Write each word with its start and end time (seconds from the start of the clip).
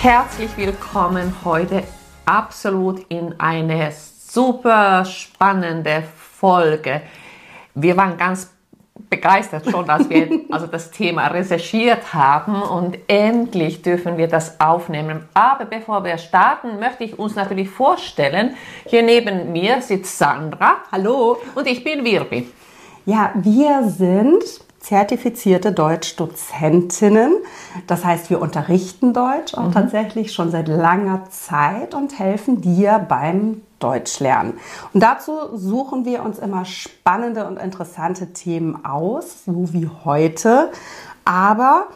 Herzlich 0.00 0.56
willkommen 0.56 1.34
heute 1.44 1.82
absolut 2.24 3.04
in 3.08 3.34
eine 3.40 3.90
super 3.90 5.04
spannende 5.04 6.04
Folge. 6.16 7.02
Wir 7.74 7.96
waren 7.96 8.16
ganz 8.16 8.54
begeistert 9.10 9.68
schon, 9.68 9.90
als 9.90 10.08
wir 10.08 10.42
also 10.50 10.68
das 10.68 10.92
Thema 10.92 11.26
recherchiert 11.26 12.14
haben 12.14 12.62
und 12.62 12.96
endlich 13.08 13.82
dürfen 13.82 14.16
wir 14.18 14.28
das 14.28 14.60
aufnehmen. 14.60 15.28
Aber 15.34 15.64
bevor 15.64 16.04
wir 16.04 16.16
starten, 16.16 16.78
möchte 16.78 17.02
ich 17.02 17.18
uns 17.18 17.34
natürlich 17.34 17.68
vorstellen. 17.68 18.54
Hier 18.86 19.02
neben 19.02 19.50
mir 19.50 19.82
sitzt 19.82 20.16
Sandra. 20.16 20.76
Hallo. 20.92 21.38
Und 21.56 21.66
ich 21.66 21.82
bin 21.82 22.04
Wirbi. 22.04 22.48
Ja, 23.04 23.32
wir 23.34 23.82
sind 23.88 24.44
zertifizierte 24.80 25.72
Deutschdozentinnen. 25.72 27.32
Das 27.86 28.04
heißt, 28.04 28.30
wir 28.30 28.40
unterrichten 28.40 29.12
Deutsch 29.12 29.54
auch 29.54 29.68
mhm. 29.68 29.72
tatsächlich 29.72 30.32
schon 30.32 30.50
seit 30.50 30.68
langer 30.68 31.24
Zeit 31.30 31.94
und 31.94 32.18
helfen 32.18 32.60
dir 32.60 32.98
beim 32.98 33.62
Deutschlernen. 33.78 34.54
Und 34.92 35.02
dazu 35.02 35.32
suchen 35.56 36.04
wir 36.04 36.22
uns 36.22 36.38
immer 36.38 36.64
spannende 36.64 37.46
und 37.46 37.58
interessante 37.58 38.32
Themen 38.32 38.84
aus, 38.84 39.44
so 39.44 39.72
wie 39.72 39.88
heute. 40.04 40.70
Aber 41.24 41.86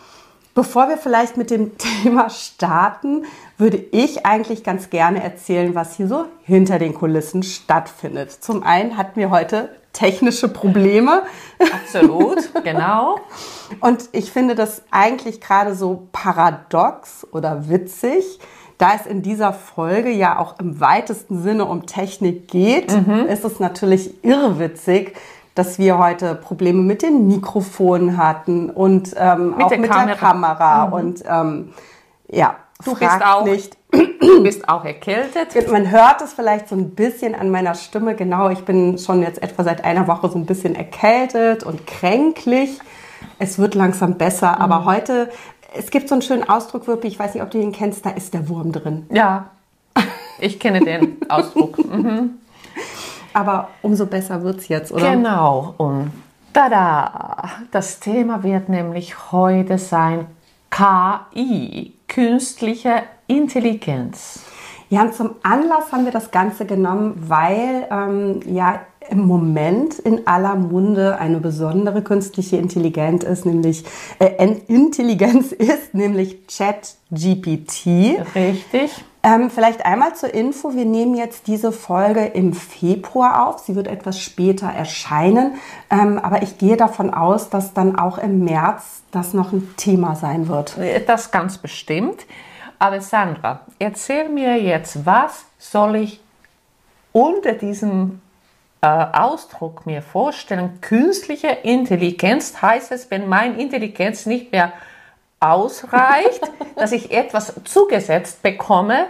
bevor 0.55 0.89
wir 0.89 0.97
vielleicht 0.97 1.37
mit 1.37 1.51
dem 1.51 1.77
Thema 2.03 2.31
starten, 2.31 3.25
würde 3.59 3.77
ich 3.77 4.27
eigentlich 4.27 4.65
ganz 4.65 4.91
gerne 4.91 5.23
erzählen, 5.23 5.75
was 5.75 5.97
hier 5.97 6.09
so 6.09 6.25
hinter 6.43 6.79
den 6.79 6.95
Kulissen 6.95 7.43
stattfindet. 7.43 8.31
Zum 8.31 8.63
einen 8.63 8.97
hatten 8.97 9.19
wir 9.19 9.31
heute 9.31 9.71
technische 9.93 10.49
Probleme. 10.49 11.23
Absolut, 11.59 12.51
genau. 12.65 13.17
Und 13.81 14.09
ich 14.13 14.33
finde 14.33 14.55
das 14.55 14.83
eigentlich 14.91 15.41
gerade 15.41 15.75
so 15.75 16.09
paradox 16.13 17.27
oder 17.33 17.69
witzig, 17.69 18.39
da 18.79 18.95
es 18.95 19.07
in 19.07 19.23
dieser 19.23 19.53
Folge 19.53 20.11
ja 20.11 20.39
auch 20.39 20.59
im 20.59 20.81
weitesten 20.81 21.43
Sinne 21.43 21.67
um 21.67 21.87
Technik 21.87 22.49
geht, 22.49 22.91
mhm. 22.91 23.27
ist 23.27 23.45
es 23.45 23.61
natürlich 23.61 24.25
irrwitzig, 24.25 25.15
dass 25.55 25.79
wir 25.79 25.99
heute 25.99 26.35
Probleme 26.35 26.83
mit 26.83 27.03
den 27.03 27.29
Mikrofonen 27.29 28.17
hatten 28.17 28.71
und 28.71 29.15
ähm, 29.17 29.51
mit 29.51 29.65
auch 29.65 29.69
der 29.69 29.79
mit 29.79 29.91
Kamera. 29.91 30.07
der 30.07 30.17
Kamera. 30.17 30.87
Mhm. 30.87 30.93
Und 30.93 31.25
ähm, 31.29 31.73
ja, 32.29 32.57
du 32.85 32.95
bist 32.95 33.25
auch 33.25 33.45
nicht. 33.45 33.77
Du 33.93 34.43
bist 34.43 34.69
auch 34.69 34.85
erkältet. 34.85 35.71
Man 35.71 35.91
hört 35.91 36.23
es 36.23 36.33
vielleicht 36.33 36.69
so 36.69 36.75
ein 36.75 36.91
bisschen 36.91 37.35
an 37.35 37.51
meiner 37.51 37.75
Stimme. 37.75 38.15
Genau, 38.15 38.49
ich 38.49 38.65
bin 38.65 38.99
schon 38.99 39.23
jetzt 39.23 39.43
etwa 39.43 39.65
seit 39.65 39.85
einer 39.85 40.09
Woche 40.09 40.29
so 40.31 40.39
ein 40.39 40.47
bisschen 40.47 40.75
erkältet 40.75 41.63
und 41.63 41.87
kränklich. 41.87 42.79
Es 43.39 43.59
wird 43.59 43.75
langsam 43.75 44.19
besser, 44.19 44.53
mhm. 44.53 44.63
aber 44.63 44.85
heute, 44.85 45.31
es 45.77 45.91
gibt 45.91 46.09
so 46.09 46.15
einen 46.15 46.23
schönen 46.23 46.49
Ausdruck, 46.49 46.87
wirklich, 46.87 47.15
ich 47.15 47.19
weiß 47.19 47.35
nicht, 47.35 47.43
ob 47.43 47.51
du 47.51 47.59
ihn 47.59 47.73
kennst, 47.73 48.07
da 48.07 48.11
ist 48.11 48.35
der 48.35 48.49
Wurm 48.49 48.73
drin. 48.73 49.07
Ja, 49.11 49.51
ich 50.39 50.59
kenne 50.59 50.81
den 50.81 51.19
Ausdruck. 51.29 51.79
Mhm. 51.93 52.39
Aber 53.35 53.69
umso 53.81 54.07
besser 54.07 54.43
wird 54.43 54.59
es 54.59 54.69
jetzt, 54.69 54.93
oder? 54.93 55.13
Genau. 55.13 55.75
Und 55.79 56.13
tada! 56.53 57.51
Das 57.71 58.01
Thema 58.01 58.43
wird 58.43 58.69
nämlich 58.69 59.33
heute 59.33 59.79
sein 59.79 60.27
KI, 60.71 61.95
künstliche 62.09 63.03
Intelligenz. 63.37 64.41
Ja, 64.89 65.03
und 65.03 65.15
zum 65.15 65.31
Anlass 65.43 65.91
haben 65.91 66.05
wir 66.05 66.13
das 66.13 66.31
Ganze 66.31 66.67
genommen, 66.67 67.15
weil 67.17 67.89
ähm, 67.91 68.41
ja 68.47 68.81
im 69.09 69.27
Moment 69.27 69.99
in 69.99 70.27
aller 70.27 70.55
Munde 70.55 71.19
eine 71.19 71.41
besondere 71.41 72.03
künstliche 72.03 72.57
Intelligenz 72.57 73.25
ist, 73.25 73.47
nämlich 73.47 73.85
äh, 74.19 74.53
Intelligenz 74.69 75.53
ist, 75.53 75.95
nämlich 75.95 76.47
ChatGPT. 76.47 77.87
Richtig. 78.35 79.05
Ähm, 79.25 79.51
vielleicht 79.51 79.87
einmal 79.87 80.17
zur 80.17 80.35
Info, 80.35 80.75
wir 80.75 80.85
nehmen 80.85 81.15
jetzt 81.15 81.47
diese 81.47 81.71
Folge 81.71 82.25
im 82.25 82.53
Februar 82.53 83.47
auf. 83.47 83.61
Sie 83.61 83.77
wird 83.77 83.87
etwas 83.87 84.19
später 84.19 84.67
erscheinen, 84.67 85.55
ähm, 85.91 86.19
aber 86.19 86.43
ich 86.43 86.59
gehe 86.59 86.77
davon 86.77 87.15
aus, 87.15 87.49
dass 87.49 87.73
dann 87.73 87.97
auch 87.97 88.19
im 88.19 88.45
März 88.45 89.03
das 89.13 89.33
noch 89.33 89.53
ein 89.53 89.75
Thema 89.77 90.17
sein 90.17 90.49
wird. 90.49 90.77
Das 91.07 91.31
ganz 91.31 91.59
bestimmt. 91.59 92.27
Aber 92.83 93.01
Sandra, 93.01 93.61
erzähl 93.79 94.29
mir 94.29 94.61
jetzt, 94.61 95.07
was 95.07 95.45
soll 95.57 95.95
ich 95.95 96.21
unter 97.13 97.53
diesem 97.53 98.21
äh, 98.81 98.89
Ausdruck 98.89 99.87
mir 99.87 100.03
vorstellen? 100.03 100.81
Künstliche 100.81 101.47
Intelligenz 101.47 102.61
heißt 102.61 102.91
es, 102.91 103.09
wenn 103.09 103.29
meine 103.29 103.63
Intelligenz 103.63 104.27
nicht 104.27 104.51
mehr 104.51 104.73
ausreicht, 105.39 106.41
dass 106.75 106.91
ich 106.91 107.13
etwas 107.13 107.55
zugesetzt 107.63 108.43
bekomme? 108.43 109.07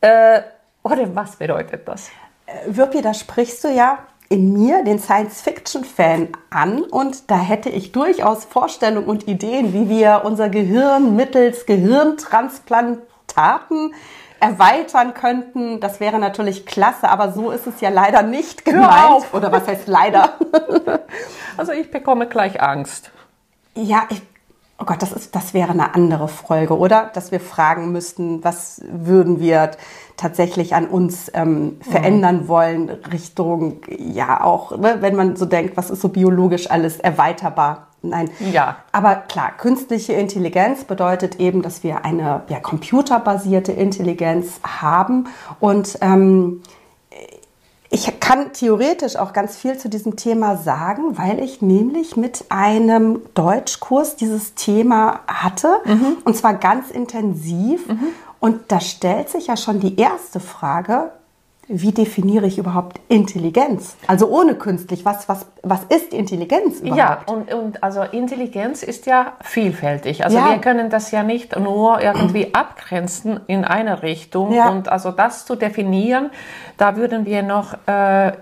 Äh, 0.00 0.42
oder 0.84 1.12
was 1.12 1.34
bedeutet 1.34 1.88
das? 1.88 2.08
Äh, 2.46 2.52
Wirpi, 2.66 3.02
da 3.02 3.14
sprichst 3.14 3.64
du 3.64 3.68
ja 3.74 3.98
in 4.32 4.52
mir 4.54 4.82
den 4.82 4.98
Science-Fiction-Fan 4.98 6.30
an 6.48 6.80
und 6.80 7.30
da 7.30 7.38
hätte 7.38 7.68
ich 7.68 7.92
durchaus 7.92 8.46
Vorstellungen 8.46 9.06
und 9.06 9.28
Ideen, 9.28 9.74
wie 9.74 9.90
wir 9.90 10.22
unser 10.24 10.48
Gehirn 10.48 11.14
mittels 11.16 11.66
Gehirntransplantaten 11.66 13.94
erweitern 14.40 15.12
könnten. 15.12 15.80
Das 15.80 16.00
wäre 16.00 16.18
natürlich 16.18 16.64
klasse, 16.64 17.10
aber 17.10 17.32
so 17.32 17.50
ist 17.50 17.66
es 17.66 17.82
ja 17.82 17.90
leider 17.90 18.22
nicht 18.22 18.64
gemeint. 18.64 19.26
Oder 19.34 19.52
was 19.52 19.68
heißt 19.68 19.86
leider? 19.86 20.38
also 21.58 21.72
ich 21.72 21.90
bekomme 21.90 22.26
gleich 22.26 22.62
Angst. 22.62 23.10
Ja, 23.74 24.04
ich 24.08 24.22
Oh 24.82 24.84
Gott, 24.84 25.00
das, 25.00 25.12
ist, 25.12 25.36
das 25.36 25.54
wäre 25.54 25.70
eine 25.70 25.94
andere 25.94 26.26
Folge, 26.26 26.76
oder? 26.76 27.12
Dass 27.14 27.30
wir 27.30 27.38
fragen 27.38 27.92
müssten, 27.92 28.42
was 28.42 28.82
würden 28.90 29.38
wir 29.38 29.70
tatsächlich 30.16 30.74
an 30.74 30.88
uns 30.88 31.30
ähm, 31.34 31.76
verändern 31.88 32.42
mhm. 32.42 32.48
wollen, 32.48 32.90
Richtung, 33.12 33.82
ja 33.96 34.42
auch, 34.42 34.76
ne, 34.76 34.96
wenn 34.98 35.14
man 35.14 35.36
so 35.36 35.46
denkt, 35.46 35.76
was 35.76 35.90
ist 35.90 36.00
so 36.00 36.08
biologisch 36.08 36.68
alles 36.68 36.98
erweiterbar? 36.98 37.86
Nein. 38.02 38.28
Ja. 38.50 38.78
Aber 38.90 39.14
klar, 39.14 39.52
künstliche 39.56 40.14
Intelligenz 40.14 40.82
bedeutet 40.82 41.38
eben, 41.38 41.62
dass 41.62 41.84
wir 41.84 42.04
eine 42.04 42.42
ja, 42.48 42.58
computerbasierte 42.58 43.70
Intelligenz 43.70 44.58
haben 44.64 45.28
und 45.60 45.96
ähm, 46.00 46.60
ich 47.94 48.20
kann 48.20 48.54
theoretisch 48.54 49.16
auch 49.16 49.34
ganz 49.34 49.56
viel 49.56 49.76
zu 49.76 49.90
diesem 49.90 50.16
Thema 50.16 50.56
sagen, 50.56 51.18
weil 51.18 51.40
ich 51.40 51.60
nämlich 51.60 52.16
mit 52.16 52.46
einem 52.48 53.20
Deutschkurs 53.34 54.16
dieses 54.16 54.54
Thema 54.54 55.20
hatte 55.26 55.68
mhm. 55.84 56.16
und 56.24 56.34
zwar 56.34 56.54
ganz 56.54 56.90
intensiv. 56.90 57.86
Mhm. 57.86 58.08
Und 58.40 58.72
da 58.72 58.80
stellt 58.80 59.28
sich 59.28 59.48
ja 59.48 59.58
schon 59.58 59.78
die 59.78 60.00
erste 60.00 60.40
Frage, 60.40 61.12
wie 61.74 61.92
definiere 61.92 62.46
ich 62.46 62.58
überhaupt 62.58 63.00
Intelligenz? 63.08 63.96
Also 64.06 64.28
ohne 64.28 64.54
künstlich, 64.56 65.06
was, 65.06 65.26
was, 65.28 65.46
was 65.62 65.84
ist 65.84 66.12
Intelligenz 66.12 66.80
überhaupt? 66.80 66.98
Ja, 66.98 67.34
und, 67.34 67.52
und 67.52 67.82
also 67.82 68.02
Intelligenz 68.02 68.82
ist 68.82 69.06
ja 69.06 69.32
vielfältig. 69.40 70.22
Also 70.22 70.36
ja. 70.36 70.50
wir 70.50 70.58
können 70.58 70.90
das 70.90 71.10
ja 71.12 71.22
nicht 71.22 71.58
nur 71.58 72.00
irgendwie 72.02 72.54
abgrenzen 72.54 73.40
in 73.46 73.64
eine 73.64 74.02
Richtung. 74.02 74.52
Ja. 74.52 74.68
Und 74.68 74.90
also 74.90 75.12
das 75.12 75.46
zu 75.46 75.56
definieren, 75.56 76.30
da 76.76 76.96
würden 76.96 77.24
wir 77.24 77.42
noch 77.42 77.74
äh, 77.86 78.32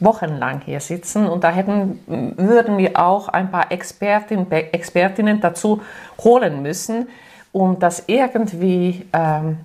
wochenlang 0.00 0.60
hier 0.64 0.80
sitzen 0.80 1.28
und 1.28 1.44
da 1.44 1.50
hätten, 1.50 2.00
würden 2.36 2.78
wir 2.78 2.98
auch 2.98 3.28
ein 3.28 3.52
paar 3.52 3.70
Expertin, 3.70 4.50
Expertinnen 4.50 5.40
dazu 5.40 5.82
holen 6.22 6.62
müssen, 6.62 7.08
um 7.52 7.78
das 7.78 8.04
irgendwie 8.08 9.06
ähm, 9.12 9.58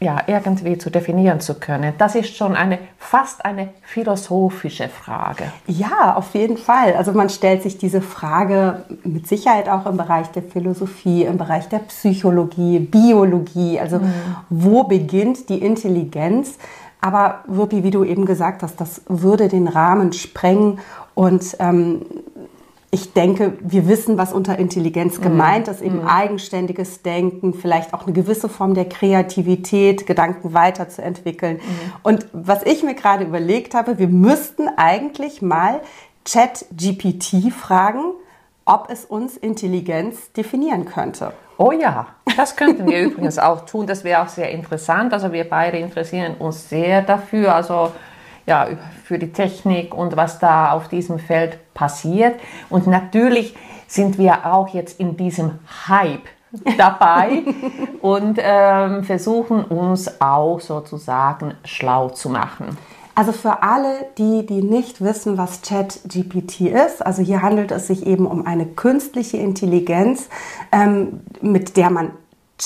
ja, 0.00 0.22
irgendwie 0.26 0.76
zu 0.76 0.90
definieren 0.90 1.40
zu 1.40 1.54
können. 1.54 1.94
Das 1.98 2.14
ist 2.14 2.36
schon 2.36 2.54
eine, 2.54 2.78
fast 2.98 3.44
eine 3.44 3.70
philosophische 3.82 4.88
Frage. 4.88 5.44
Ja, 5.66 6.14
auf 6.16 6.34
jeden 6.34 6.58
Fall. 6.58 6.94
Also 6.94 7.12
man 7.12 7.30
stellt 7.30 7.62
sich 7.62 7.78
diese 7.78 8.00
Frage 8.00 8.84
mit 9.04 9.26
Sicherheit 9.26 9.68
auch 9.68 9.86
im 9.86 9.96
Bereich 9.96 10.30
der 10.32 10.42
Philosophie, 10.42 11.22
im 11.22 11.38
Bereich 11.38 11.68
der 11.68 11.78
Psychologie, 11.78 12.80
Biologie. 12.80 13.80
Also 13.80 13.98
mhm. 13.98 14.12
wo 14.50 14.84
beginnt 14.84 15.48
die 15.48 15.58
Intelligenz? 15.58 16.58
Aber 17.00 17.40
Wirpi, 17.46 17.84
wie 17.84 17.90
du 17.90 18.02
eben 18.02 18.24
gesagt 18.24 18.62
hast, 18.62 18.80
das 18.80 19.02
würde 19.08 19.48
den 19.48 19.68
Rahmen 19.68 20.12
sprengen 20.12 20.78
und 21.14 21.56
ähm, 21.60 22.02
ich 22.94 23.12
denke, 23.12 23.54
wir 23.60 23.88
wissen, 23.88 24.18
was 24.18 24.32
unter 24.32 24.56
Intelligenz 24.56 25.18
mhm. 25.18 25.22
gemeint 25.22 25.66
ist, 25.66 25.82
eben 25.82 26.02
mhm. 26.02 26.06
eigenständiges 26.06 27.02
Denken, 27.02 27.52
vielleicht 27.52 27.92
auch 27.92 28.04
eine 28.04 28.12
gewisse 28.12 28.48
Form 28.48 28.74
der 28.74 28.88
Kreativität, 28.88 30.06
Gedanken 30.06 30.54
weiterzuentwickeln. 30.54 31.56
Mhm. 31.56 31.92
Und 32.04 32.26
was 32.32 32.62
ich 32.62 32.84
mir 32.84 32.94
gerade 32.94 33.24
überlegt 33.24 33.74
habe, 33.74 33.98
wir 33.98 34.06
müssten 34.06 34.68
eigentlich 34.76 35.42
mal 35.42 35.80
Chat-GPT 36.24 37.52
fragen, 37.52 38.12
ob 38.64 38.88
es 38.90 39.04
uns 39.04 39.36
Intelligenz 39.36 40.30
definieren 40.32 40.84
könnte. 40.84 41.32
Oh 41.58 41.72
ja, 41.72 42.06
das 42.36 42.54
könnten 42.54 42.86
wir 42.86 43.02
übrigens 43.06 43.40
auch 43.40 43.66
tun. 43.66 43.88
Das 43.88 44.04
wäre 44.04 44.22
auch 44.22 44.28
sehr 44.28 44.52
interessant. 44.52 45.12
Also 45.12 45.32
wir 45.32 45.48
beide 45.50 45.78
interessieren 45.78 46.36
uns 46.38 46.68
sehr 46.68 47.02
dafür. 47.02 47.56
Also 47.56 47.90
ja, 48.46 48.68
für 49.02 49.18
die 49.18 49.32
Technik 49.32 49.92
und 49.92 50.16
was 50.16 50.38
da 50.38 50.70
auf 50.72 50.86
diesem 50.86 51.18
Feld 51.18 51.58
passiert. 51.74 52.40
Und 52.70 52.86
natürlich 52.86 53.54
sind 53.86 54.18
wir 54.18 54.46
auch 54.46 54.68
jetzt 54.68 54.98
in 54.98 55.16
diesem 55.16 55.58
Hype 55.88 56.26
dabei 56.76 57.42
und 58.00 58.38
ähm, 58.40 59.04
versuchen 59.04 59.64
uns 59.64 60.20
auch 60.20 60.60
sozusagen 60.60 61.54
schlau 61.64 62.10
zu 62.10 62.30
machen. 62.30 62.78
Also 63.16 63.30
für 63.30 63.62
alle, 63.62 64.06
die, 64.18 64.44
die 64.44 64.62
nicht 64.62 65.00
wissen, 65.00 65.38
was 65.38 65.62
ChatGPT 65.62 66.62
ist, 66.62 67.04
also 67.04 67.22
hier 67.22 67.42
handelt 67.42 67.70
es 67.70 67.86
sich 67.86 68.06
eben 68.06 68.26
um 68.26 68.44
eine 68.44 68.66
künstliche 68.66 69.36
Intelligenz, 69.36 70.28
ähm, 70.72 71.20
mit 71.40 71.76
der 71.76 71.90
man 71.90 72.10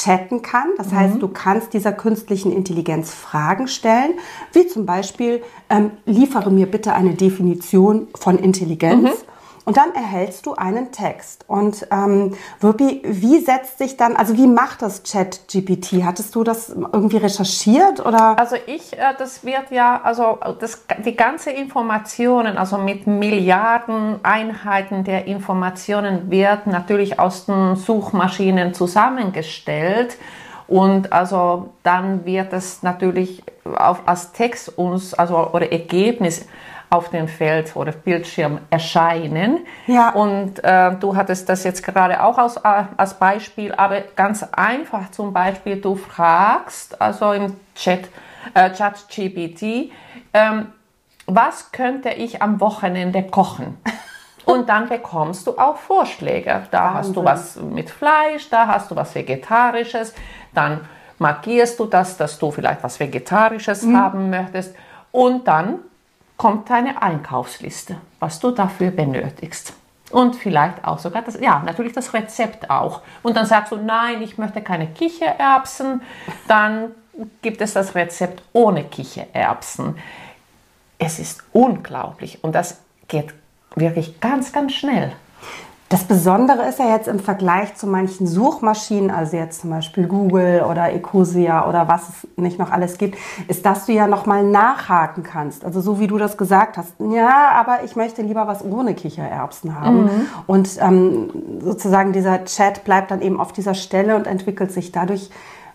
chatten 0.02 0.42
kann. 0.42 0.68
Das 0.76 0.88
mhm. 0.88 0.96
heißt, 0.96 1.22
du 1.22 1.28
kannst 1.28 1.72
dieser 1.74 1.92
künstlichen 1.92 2.52
Intelligenz 2.52 3.12
Fragen 3.12 3.68
stellen, 3.68 4.12
wie 4.52 4.66
zum 4.66 4.86
Beispiel, 4.86 5.42
ähm, 5.70 5.90
liefere 6.06 6.50
mir 6.50 6.66
bitte 6.66 6.92
eine 6.94 7.14
Definition 7.14 8.08
von 8.14 8.38
Intelligenz. 8.38 9.02
Mhm. 9.02 9.37
Und 9.68 9.76
dann 9.76 9.94
erhältst 9.94 10.46
du 10.46 10.54
einen 10.54 10.92
Text. 10.92 11.44
Und 11.46 11.86
ähm, 11.90 12.34
Wirpi, 12.58 13.02
wie 13.04 13.38
setzt 13.40 13.76
sich 13.76 13.98
dann, 13.98 14.16
also 14.16 14.34
wie 14.34 14.46
macht 14.46 14.80
das 14.80 15.02
Chat-GPT? 15.02 16.04
Hattest 16.04 16.34
du 16.34 16.42
das 16.42 16.70
irgendwie 16.70 17.18
recherchiert 17.18 18.00
oder? 18.00 18.38
Also 18.38 18.56
ich, 18.64 18.94
äh, 18.94 19.12
das 19.18 19.44
wird 19.44 19.70
ja, 19.70 20.00
also 20.02 20.38
das, 20.58 20.86
die 21.04 21.14
ganze 21.14 21.50
Informationen, 21.50 22.56
also 22.56 22.78
mit 22.78 23.06
Milliarden 23.06 24.20
Einheiten 24.22 25.04
der 25.04 25.26
Informationen 25.26 26.30
wird 26.30 26.66
natürlich 26.66 27.20
aus 27.20 27.44
den 27.44 27.76
Suchmaschinen 27.76 28.72
zusammengestellt. 28.72 30.16
Und 30.66 31.12
also 31.12 31.74
dann 31.82 32.24
wird 32.24 32.54
es 32.54 32.82
natürlich 32.82 33.42
auf, 33.76 34.00
als 34.06 34.32
Text 34.32 34.78
uns, 34.78 35.12
also 35.12 35.50
oder 35.52 35.70
Ergebnis 35.70 36.46
auf 36.90 37.10
dem 37.10 37.28
Feld 37.28 37.76
oder 37.76 37.92
Bildschirm 37.92 38.60
erscheinen. 38.70 39.66
Ja. 39.86 40.10
Und 40.10 40.62
äh, 40.64 40.94
du 40.96 41.16
hattest 41.16 41.48
das 41.48 41.64
jetzt 41.64 41.82
gerade 41.82 42.22
auch 42.22 42.38
als, 42.38 42.56
äh, 42.56 42.84
als 42.96 43.14
Beispiel, 43.14 43.74
aber 43.74 44.00
ganz 44.16 44.42
einfach 44.52 45.10
zum 45.10 45.32
Beispiel, 45.32 45.80
du 45.80 45.96
fragst, 45.96 47.00
also 47.00 47.32
im 47.32 47.54
Chat, 47.74 48.08
äh, 48.54 48.70
ChatGPT, 48.70 49.92
ähm, 50.32 50.68
was 51.26 51.72
könnte 51.72 52.10
ich 52.10 52.40
am 52.40 52.60
Wochenende 52.60 53.22
kochen? 53.22 53.78
Und 54.46 54.70
dann 54.70 54.88
bekommst 54.88 55.46
du 55.46 55.58
auch 55.58 55.76
Vorschläge. 55.76 56.62
Da 56.70 56.94
Wahnsinn. 56.94 56.96
hast 56.96 57.16
du 57.16 57.24
was 57.24 57.56
mit 57.56 57.90
Fleisch, 57.90 58.48
da 58.48 58.66
hast 58.66 58.90
du 58.90 58.96
was 58.96 59.14
Vegetarisches, 59.14 60.14
dann 60.54 60.80
markierst 61.18 61.78
du 61.78 61.84
das, 61.84 62.16
dass 62.16 62.38
du 62.38 62.50
vielleicht 62.50 62.82
was 62.82 62.98
Vegetarisches 62.98 63.82
mhm. 63.82 63.98
haben 63.98 64.30
möchtest. 64.30 64.74
Und 65.12 65.46
dann 65.46 65.80
kommt 66.38 66.70
deine 66.70 67.02
Einkaufsliste, 67.02 67.96
was 68.20 68.40
du 68.40 68.52
dafür 68.52 68.90
benötigst. 68.90 69.74
Und 70.10 70.36
vielleicht 70.36 70.84
auch 70.84 70.98
sogar 70.98 71.20
das, 71.20 71.38
ja, 71.38 71.62
natürlich 71.66 71.92
das 71.92 72.14
Rezept 72.14 72.70
auch. 72.70 73.02
Und 73.22 73.36
dann 73.36 73.44
sagst 73.44 73.72
du, 73.72 73.76
nein, 73.76 74.22
ich 74.22 74.38
möchte 74.38 74.62
keine 74.62 74.86
Kichererbsen. 74.86 76.00
Dann 76.46 76.92
gibt 77.42 77.60
es 77.60 77.74
das 77.74 77.94
Rezept 77.94 78.42
ohne 78.54 78.84
Kichererbsen. 78.84 79.98
Es 80.98 81.18
ist 81.18 81.42
unglaublich 81.52 82.42
und 82.42 82.54
das 82.54 82.80
geht 83.08 83.34
wirklich 83.74 84.20
ganz, 84.20 84.52
ganz 84.52 84.72
schnell. 84.72 85.12
Das 85.88 86.04
Besondere 86.04 86.68
ist 86.68 86.78
ja 86.78 86.94
jetzt 86.94 87.08
im 87.08 87.18
Vergleich 87.18 87.74
zu 87.76 87.86
manchen 87.86 88.26
Suchmaschinen, 88.26 89.10
also 89.10 89.38
jetzt 89.38 89.62
zum 89.62 89.70
Beispiel 89.70 90.06
Google 90.06 90.64
oder 90.70 90.92
Ecosia 90.92 91.66
oder 91.66 91.88
was 91.88 92.08
es 92.10 92.28
nicht 92.36 92.58
noch 92.58 92.70
alles 92.70 92.98
gibt, 92.98 93.16
ist, 93.48 93.64
dass 93.64 93.86
du 93.86 93.92
ja 93.92 94.06
nochmal 94.06 94.44
nachhaken 94.44 95.22
kannst. 95.22 95.64
Also 95.64 95.80
so 95.80 95.98
wie 95.98 96.06
du 96.06 96.18
das 96.18 96.36
gesagt 96.36 96.76
hast. 96.76 96.92
Ja, 96.98 97.52
aber 97.54 97.84
ich 97.84 97.96
möchte 97.96 98.20
lieber 98.20 98.46
was 98.46 98.62
ohne 98.62 98.94
Kichererbsen 98.94 99.80
haben. 99.80 100.02
Mhm. 100.02 100.26
Und 100.46 100.68
ähm, 100.78 101.30
sozusagen 101.60 102.12
dieser 102.12 102.44
Chat 102.44 102.84
bleibt 102.84 103.10
dann 103.10 103.22
eben 103.22 103.40
auf 103.40 103.52
dieser 103.52 103.74
Stelle 103.74 104.14
und 104.16 104.26
entwickelt 104.26 104.70
sich 104.70 104.92
dadurch 104.92 105.30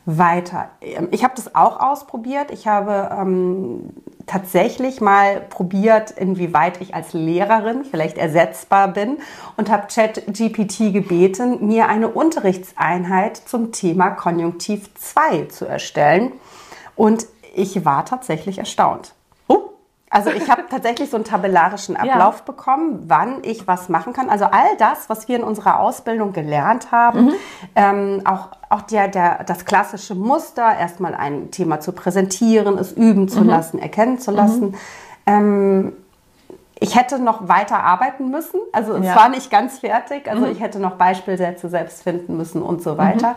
weiter. 0.05 0.69
Ähm, 0.81 1.07
ich 1.11 1.23
habe 1.23 1.33
das 1.35 1.55
auch 1.55 1.79
ausprobiert. 1.79 2.51
Ich 2.51 2.67
habe 2.67 3.09
ähm, 3.17 3.89
tatsächlich 4.25 5.01
mal 5.01 5.41
probiert, 5.41 6.11
inwieweit 6.11 6.81
ich 6.81 6.95
als 6.95 7.13
Lehrerin 7.13 7.83
vielleicht 7.85 8.17
ersetzbar 8.17 8.89
bin 8.89 9.17
und 9.57 9.69
habe 9.69 9.87
ChatGPT 9.87 10.93
gebeten, 10.93 11.67
mir 11.67 11.87
eine 11.87 12.09
Unterrichtseinheit 12.09 13.37
zum 13.37 13.71
Thema 13.71 14.11
Konjunktiv 14.11 14.93
2 14.95 15.45
zu 15.45 15.65
erstellen. 15.65 16.33
Und 16.95 17.25
ich 17.55 17.85
war 17.85 18.05
tatsächlich 18.05 18.59
erstaunt. 18.59 19.13
Also 20.13 20.29
ich 20.29 20.47
habe 20.47 20.65
tatsächlich 20.69 21.09
so 21.09 21.17
einen 21.17 21.23
tabellarischen 21.23 21.97
Ablauf 21.97 22.37
ja. 22.37 22.43
bekommen, 22.45 23.05
wann 23.07 23.39
ich 23.41 23.65
was 23.65 23.89
machen 23.89 24.13
kann. 24.13 24.29
Also 24.29 24.45
all 24.45 24.77
das, 24.77 25.09
was 25.09 25.27
wir 25.27 25.37
in 25.37 25.43
unserer 25.43 25.79
Ausbildung 25.79 26.33
gelernt 26.33 26.91
haben, 26.91 27.25
mhm. 27.25 27.33
ähm, 27.75 28.21
auch, 28.23 28.49
auch 28.69 28.81
der, 28.81 29.07
der, 29.07 29.43
das 29.43 29.65
klassische 29.65 30.13
Muster, 30.13 30.77
erstmal 30.77 31.15
ein 31.15 31.49
Thema 31.49 31.79
zu 31.79 31.93
präsentieren, 31.93 32.77
es 32.77 32.91
üben 32.91 33.27
zu 33.27 33.41
mhm. 33.41 33.49
lassen, 33.49 33.79
erkennen 33.79 34.19
zu 34.19 34.29
lassen. 34.29 34.65
Mhm. 34.67 34.75
Ähm, 35.25 35.93
ich 36.79 36.95
hätte 36.95 37.19
noch 37.19 37.47
weiter 37.47 37.83
arbeiten 37.83 38.29
müssen. 38.29 38.59
Also 38.71 38.93
es 38.95 39.05
ja. 39.05 39.15
war 39.15 39.29
nicht 39.29 39.49
ganz 39.49 39.79
fertig. 39.79 40.29
Also 40.29 40.45
mhm. 40.45 40.51
ich 40.51 40.59
hätte 40.59 40.79
noch 40.79 40.95
Beispielsätze 40.95 41.69
selbst 41.69 42.03
finden 42.03 42.37
müssen 42.37 42.61
und 42.61 42.81
so 42.81 42.97
weiter. 42.97 43.29
Mhm. 43.29 43.35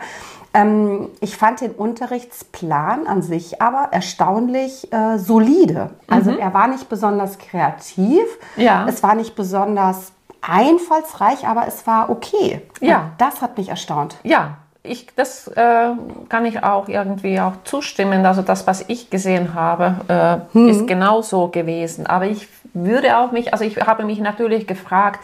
Ähm, 0.53 1.09
ich 1.21 1.37
fand 1.37 1.61
den 1.61 1.71
Unterrichtsplan 1.71 3.07
an 3.07 3.21
sich 3.21 3.61
aber 3.61 3.89
erstaunlich 3.91 4.91
äh, 4.91 5.17
solide. 5.17 5.91
Also 6.07 6.31
mhm. 6.31 6.39
er 6.39 6.53
war 6.53 6.67
nicht 6.67 6.89
besonders 6.89 7.37
kreativ. 7.37 8.23
Ja. 8.55 8.85
Es 8.87 9.03
war 9.03 9.15
nicht 9.15 9.35
besonders 9.35 10.11
einfallsreich, 10.41 11.47
aber 11.47 11.67
es 11.67 11.85
war 11.85 12.09
okay. 12.09 12.61
Ja. 12.79 13.01
Und 13.01 13.11
das 13.17 13.41
hat 13.41 13.57
mich 13.57 13.69
erstaunt. 13.69 14.17
Ja, 14.23 14.57
ich, 14.87 15.07
das 15.15 15.47
äh, 15.49 15.89
kann 16.29 16.45
ich 16.45 16.63
auch 16.63 16.87
irgendwie 16.87 17.39
auch 17.39 17.53
zustimmen. 17.63 18.25
Also 18.25 18.41
das, 18.41 18.67
was 18.67 18.85
ich 18.87 19.09
gesehen 19.09 19.53
habe, 19.53 19.95
äh, 20.07 20.55
hm. 20.57 20.69
ist 20.69 20.87
genauso 20.87 21.47
gewesen. 21.49 22.07
Aber 22.07 22.25
ich 22.25 22.47
würde 22.73 23.17
auch 23.17 23.31
mich, 23.31 23.53
also 23.53 23.65
ich 23.65 23.77
habe 23.77 24.05
mich 24.05 24.19
natürlich 24.19 24.67
gefragt, 24.67 25.19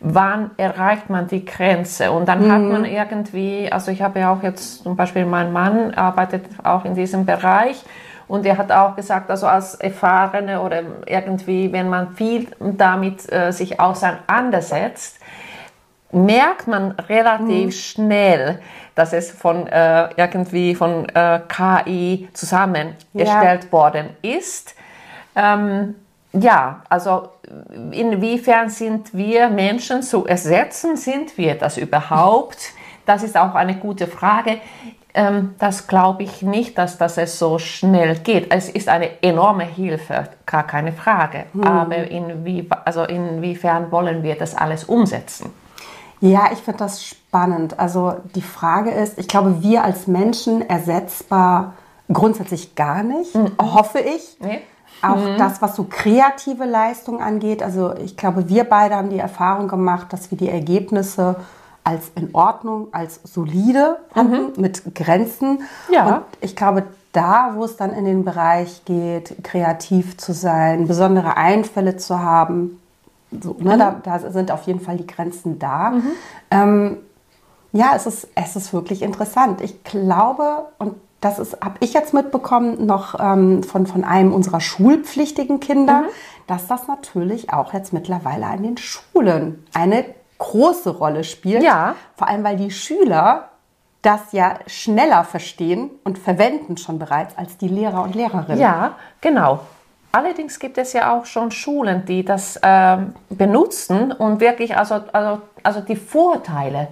wann 0.00 0.50
erreicht 0.56 1.10
man 1.10 1.26
die 1.26 1.44
Grenze? 1.44 2.12
Und 2.12 2.28
dann 2.28 2.40
hm. 2.44 2.52
hat 2.52 2.62
man 2.62 2.84
irgendwie, 2.84 3.70
also 3.70 3.90
ich 3.90 4.02
habe 4.02 4.20
ja 4.20 4.32
auch 4.32 4.42
jetzt 4.42 4.82
zum 4.82 4.96
Beispiel, 4.96 5.24
mein 5.26 5.52
Mann 5.52 5.94
arbeitet 5.94 6.44
auch 6.62 6.84
in 6.84 6.94
diesem 6.94 7.26
Bereich. 7.26 7.82
Und 8.28 8.44
er 8.44 8.58
hat 8.58 8.72
auch 8.72 8.96
gesagt, 8.96 9.30
also 9.30 9.46
als 9.46 9.76
Erfahrene 9.76 10.60
oder 10.60 10.82
irgendwie, 11.06 11.72
wenn 11.72 11.88
man 11.88 12.14
viel 12.14 12.48
damit 12.58 13.32
äh, 13.32 13.52
sich 13.52 13.78
auseinandersetzt, 13.78 15.20
merkt 16.12 16.68
man 16.68 16.92
relativ 16.92 17.66
mhm. 17.66 17.72
schnell, 17.72 18.60
dass 18.94 19.12
es 19.12 19.30
von 19.30 19.66
äh, 19.66 20.08
irgendwie 20.16 20.74
von 20.74 21.08
äh, 21.10 21.40
KI 21.48 22.28
zusammen 22.32 22.94
ja. 23.12 23.58
worden 23.70 24.10
ist. 24.22 24.74
Ähm, 25.34 25.94
ja, 26.32 26.82
also 26.88 27.28
inwiefern 27.90 28.68
sind 28.68 29.14
wir 29.14 29.48
Menschen 29.48 30.02
zu 30.02 30.26
ersetzen? 30.26 30.96
Sind 30.96 31.36
wir 31.38 31.54
das 31.54 31.76
überhaupt? 31.76 32.72
Das 33.04 33.22
ist 33.22 33.36
auch 33.36 33.54
eine 33.54 33.76
gute 33.76 34.06
Frage. 34.06 34.58
Ähm, 35.14 35.54
das 35.58 35.86
glaube 35.86 36.24
ich 36.24 36.42
nicht, 36.42 36.76
dass 36.76 36.98
das 36.98 37.16
es 37.16 37.38
so 37.38 37.58
schnell 37.58 38.16
geht. 38.18 38.52
Es 38.52 38.68
ist 38.68 38.88
eine 38.88 39.22
enorme 39.22 39.64
Hilfe, 39.64 40.28
gar 40.44 40.66
keine 40.66 40.92
Frage. 40.92 41.44
Hm. 41.52 41.64
Aber 41.64 41.96
inwie, 41.96 42.68
also 42.84 43.04
inwiefern 43.04 43.90
wollen 43.90 44.22
wir 44.22 44.36
das 44.36 44.54
alles 44.54 44.84
umsetzen? 44.84 45.52
Ja, 46.20 46.50
ich 46.52 46.58
finde 46.60 46.78
das 46.78 47.04
spannend. 47.04 47.78
Also 47.78 48.14
die 48.34 48.42
Frage 48.42 48.90
ist, 48.90 49.18
ich 49.18 49.28
glaube, 49.28 49.62
wir 49.62 49.84
als 49.84 50.06
Menschen 50.06 50.68
ersetzbar 50.68 51.74
grundsätzlich 52.12 52.74
gar 52.74 53.02
nicht, 53.02 53.34
mhm. 53.34 53.52
hoffe 53.60 53.98
ich. 53.98 54.36
Nee. 54.40 54.60
Auch 55.02 55.16
mhm. 55.16 55.36
das, 55.36 55.60
was 55.60 55.76
so 55.76 55.84
kreative 55.84 56.64
Leistung 56.64 57.20
angeht. 57.20 57.62
Also 57.62 57.94
ich 57.96 58.16
glaube, 58.16 58.48
wir 58.48 58.64
beide 58.64 58.96
haben 58.96 59.10
die 59.10 59.18
Erfahrung 59.18 59.68
gemacht, 59.68 60.12
dass 60.12 60.30
wir 60.30 60.38
die 60.38 60.48
Ergebnisse 60.48 61.36
als 61.84 62.10
in 62.16 62.34
Ordnung, 62.34 62.88
als 62.92 63.20
solide 63.22 63.98
hatten, 64.14 64.46
mhm. 64.46 64.52
mit 64.56 64.94
Grenzen. 64.94 65.60
Ja. 65.92 66.16
Und 66.16 66.24
ich 66.40 66.56
glaube, 66.56 66.84
da, 67.12 67.52
wo 67.54 67.64
es 67.64 67.76
dann 67.76 67.92
in 67.92 68.04
den 68.04 68.24
Bereich 68.24 68.84
geht, 68.84 69.44
kreativ 69.44 70.16
zu 70.16 70.32
sein, 70.32 70.88
besondere 70.88 71.36
Einfälle 71.36 71.96
zu 71.96 72.20
haben, 72.20 72.80
so, 73.30 73.56
ne, 73.58 73.74
mhm. 73.74 73.78
da, 73.78 74.00
da, 74.02 74.18
sind 74.30 74.50
auf 74.50 74.66
jeden 74.66 74.80
Fall 74.80 74.96
die 74.96 75.06
Grenzen 75.06 75.58
da. 75.58 75.90
Mhm. 75.90 76.10
Ähm, 76.50 76.96
ja, 77.72 77.92
es 77.94 78.06
ist, 78.06 78.28
es 78.34 78.56
ist 78.56 78.72
wirklich 78.72 79.02
interessant. 79.02 79.60
Ich 79.60 79.84
glaube, 79.84 80.66
und 80.78 80.94
das 81.20 81.38
habe 81.62 81.76
ich 81.80 81.92
jetzt 81.92 82.14
mitbekommen, 82.14 82.86
noch 82.86 83.18
ähm, 83.18 83.62
von, 83.62 83.86
von 83.86 84.04
einem 84.04 84.32
unserer 84.32 84.60
schulpflichtigen 84.60 85.60
Kinder, 85.60 86.02
mhm. 86.02 86.06
dass 86.46 86.66
das 86.68 86.88
natürlich 86.88 87.52
auch 87.52 87.72
jetzt 87.72 87.92
mittlerweile 87.92 88.46
an 88.46 88.62
den 88.62 88.76
Schulen 88.76 89.64
eine 89.74 90.04
große 90.38 90.90
Rolle 90.90 91.24
spielt. 91.24 91.62
Ja. 91.62 91.94
Vor 92.16 92.28
allem, 92.28 92.44
weil 92.44 92.56
die 92.56 92.70
Schüler 92.70 93.50
das 94.02 94.32
ja 94.32 94.60
schneller 94.66 95.24
verstehen 95.24 95.90
und 96.04 96.18
verwenden 96.18 96.76
schon 96.76 96.98
bereits 96.98 97.36
als 97.36 97.56
die 97.58 97.68
Lehrer 97.68 98.02
und 98.04 98.14
Lehrerinnen. 98.14 98.60
Ja, 98.60 98.94
genau. 99.20 99.60
Allerdings 100.16 100.58
gibt 100.58 100.78
es 100.78 100.94
ja 100.94 101.12
auch 101.12 101.26
schon 101.26 101.50
Schulen, 101.50 102.06
die 102.06 102.24
das 102.24 102.58
ähm, 102.62 103.12
benutzen 103.28 104.12
und 104.12 104.40
wirklich 104.40 104.74
also, 104.74 105.02
also, 105.12 105.42
also 105.62 105.80
die 105.80 105.94
Vorteile 105.94 106.88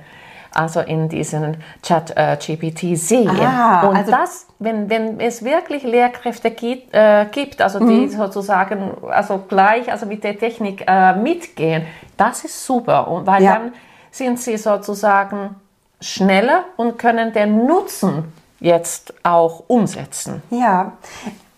also 0.52 0.80
in 0.80 1.08
diesen 1.08 1.56
Chat 1.82 2.12
äh, 2.16 2.36
GPT 2.36 2.98
sehen. 2.98 3.30
Ah, 3.40 3.88
und 3.88 3.96
also 3.96 4.10
das, 4.10 4.46
wenn, 4.58 4.90
wenn 4.90 5.18
es 5.20 5.42
wirklich 5.42 5.84
Lehrkräfte 5.84 6.50
gibt, 6.50 6.92
äh, 6.92 7.24
gibt 7.32 7.62
also 7.62 7.78
die 7.78 8.06
mhm. 8.06 8.10
sozusagen 8.10 8.92
also 9.08 9.42
gleich 9.48 9.90
also 9.90 10.04
mit 10.04 10.22
der 10.22 10.38
Technik 10.38 10.84
äh, 10.86 11.16
mitgehen, 11.16 11.86
das 12.18 12.44
ist 12.44 12.62
super. 12.66 13.08
Und 13.08 13.26
weil 13.26 13.42
ja. 13.42 13.54
dann 13.54 13.72
sind 14.10 14.38
sie 14.38 14.58
sozusagen 14.58 15.56
schneller 15.98 16.64
und 16.76 16.98
können 16.98 17.32
den 17.32 17.64
Nutzen 17.64 18.30
jetzt 18.60 19.14
auch 19.22 19.64
umsetzen. 19.66 20.42
Ja, 20.50 20.92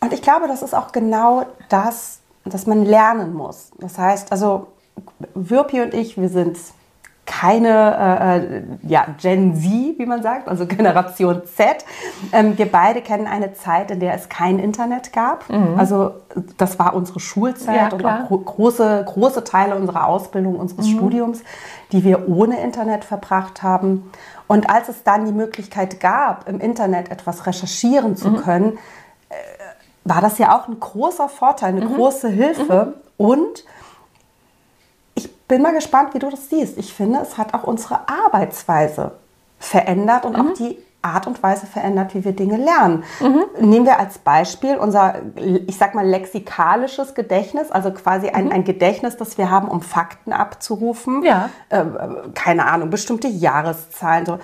und 0.00 0.12
ich 0.12 0.22
glaube, 0.22 0.48
das 0.48 0.62
ist 0.62 0.74
auch 0.74 0.92
genau 0.92 1.46
das, 1.68 2.20
dass 2.44 2.66
man 2.66 2.84
lernen 2.84 3.34
muss. 3.34 3.70
Das 3.78 3.98
heißt, 3.98 4.32
also 4.32 4.68
Wirpi 5.34 5.80
und 5.80 5.94
ich, 5.94 6.16
wir 6.16 6.28
sind 6.28 6.56
keine 7.26 7.96
äh, 7.98 8.36
äh, 8.36 8.62
ja, 8.82 9.06
Gen 9.20 9.54
Z, 9.56 9.98
wie 9.98 10.06
man 10.06 10.22
sagt, 10.22 10.48
also 10.48 10.64
Generation 10.64 11.42
Z. 11.44 11.84
Ähm, 12.32 12.56
wir 12.56 12.70
beide 12.70 13.02
kennen 13.02 13.26
eine 13.26 13.52
Zeit, 13.52 13.90
in 13.90 13.98
der 13.98 14.14
es 14.14 14.28
kein 14.28 14.60
Internet 14.60 15.12
gab. 15.12 15.50
Mhm. 15.50 15.74
Also 15.76 16.12
das 16.56 16.78
war 16.78 16.94
unsere 16.94 17.18
Schulzeit 17.18 17.76
ja, 17.76 17.88
und 17.92 18.06
auch 18.06 18.28
große, 18.28 19.04
große 19.06 19.42
Teile 19.42 19.74
unserer 19.74 20.06
Ausbildung, 20.06 20.56
unseres 20.56 20.86
mhm. 20.86 20.96
Studiums, 20.96 21.42
die 21.90 22.04
wir 22.04 22.28
ohne 22.28 22.60
Internet 22.60 23.04
verbracht 23.04 23.62
haben. 23.62 24.10
Und 24.46 24.70
als 24.70 24.88
es 24.88 25.02
dann 25.02 25.26
die 25.26 25.32
Möglichkeit 25.32 25.98
gab, 25.98 26.48
im 26.48 26.60
Internet 26.60 27.10
etwas 27.10 27.46
recherchieren 27.46 28.16
zu 28.16 28.30
mhm. 28.30 28.36
können, 28.36 28.78
war 30.06 30.20
das 30.20 30.38
ja 30.38 30.56
auch 30.56 30.68
ein 30.68 30.78
großer 30.78 31.28
Vorteil, 31.28 31.70
eine 31.70 31.84
mhm. 31.84 31.94
große 31.94 32.28
Hilfe. 32.28 32.94
Mhm. 33.18 33.26
Und 33.26 33.64
bin 35.48 35.62
mal 35.62 35.72
gespannt, 35.72 36.14
wie 36.14 36.18
du 36.18 36.28
das 36.28 36.50
siehst. 36.50 36.76
Ich 36.78 36.92
finde, 36.92 37.20
es 37.20 37.38
hat 37.38 37.54
auch 37.54 37.64
unsere 37.64 38.00
Arbeitsweise 38.08 39.12
verändert 39.58 40.24
und 40.24 40.36
mhm. 40.36 40.40
auch 40.40 40.54
die 40.54 40.78
Art 41.02 41.26
und 41.26 41.42
Weise 41.42 41.66
verändert, 41.66 42.14
wie 42.14 42.24
wir 42.24 42.32
Dinge 42.32 42.56
lernen. 42.56 43.04
Mhm. 43.20 43.44
Nehmen 43.60 43.86
wir 43.86 43.98
als 44.00 44.18
Beispiel 44.18 44.76
unser, 44.76 45.14
ich 45.36 45.76
sag 45.76 45.94
mal, 45.94 46.06
lexikalisches 46.06 47.14
Gedächtnis, 47.14 47.70
also 47.70 47.92
quasi 47.92 48.28
ein, 48.28 48.46
mhm. 48.46 48.52
ein 48.52 48.64
Gedächtnis, 48.64 49.16
das 49.16 49.38
wir 49.38 49.50
haben, 49.50 49.68
um 49.68 49.82
Fakten 49.82 50.32
abzurufen. 50.32 51.22
Ja. 51.22 51.48
Äh, 51.68 51.84
keine 52.34 52.66
Ahnung, 52.66 52.90
bestimmte 52.90 53.28
Jahreszahlen. 53.28 54.26
So. 54.26 54.38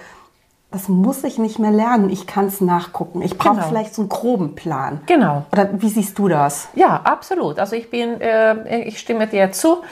Das 0.72 0.88
muss 0.88 1.22
ich 1.22 1.38
nicht 1.38 1.58
mehr 1.58 1.70
lernen. 1.70 2.08
Ich 2.08 2.26
kann 2.26 2.46
es 2.46 2.60
nachgucken. 2.62 3.20
Ich 3.20 3.36
brauche 3.36 3.56
genau. 3.56 3.68
vielleicht 3.68 3.94
so 3.94 4.02
einen 4.02 4.08
groben 4.08 4.54
Plan. 4.54 5.02
Genau. 5.06 5.44
Oder 5.52 5.68
wie 5.80 5.88
siehst 5.88 6.18
du 6.18 6.28
das? 6.28 6.68
Ja, 6.74 7.02
absolut. 7.04 7.58
Also 7.58 7.76
ich 7.76 7.90
bin, 7.90 8.20
äh, 8.20 8.80
ich 8.80 8.98
stimme 8.98 9.26
dir 9.26 9.52
zu. 9.52 9.82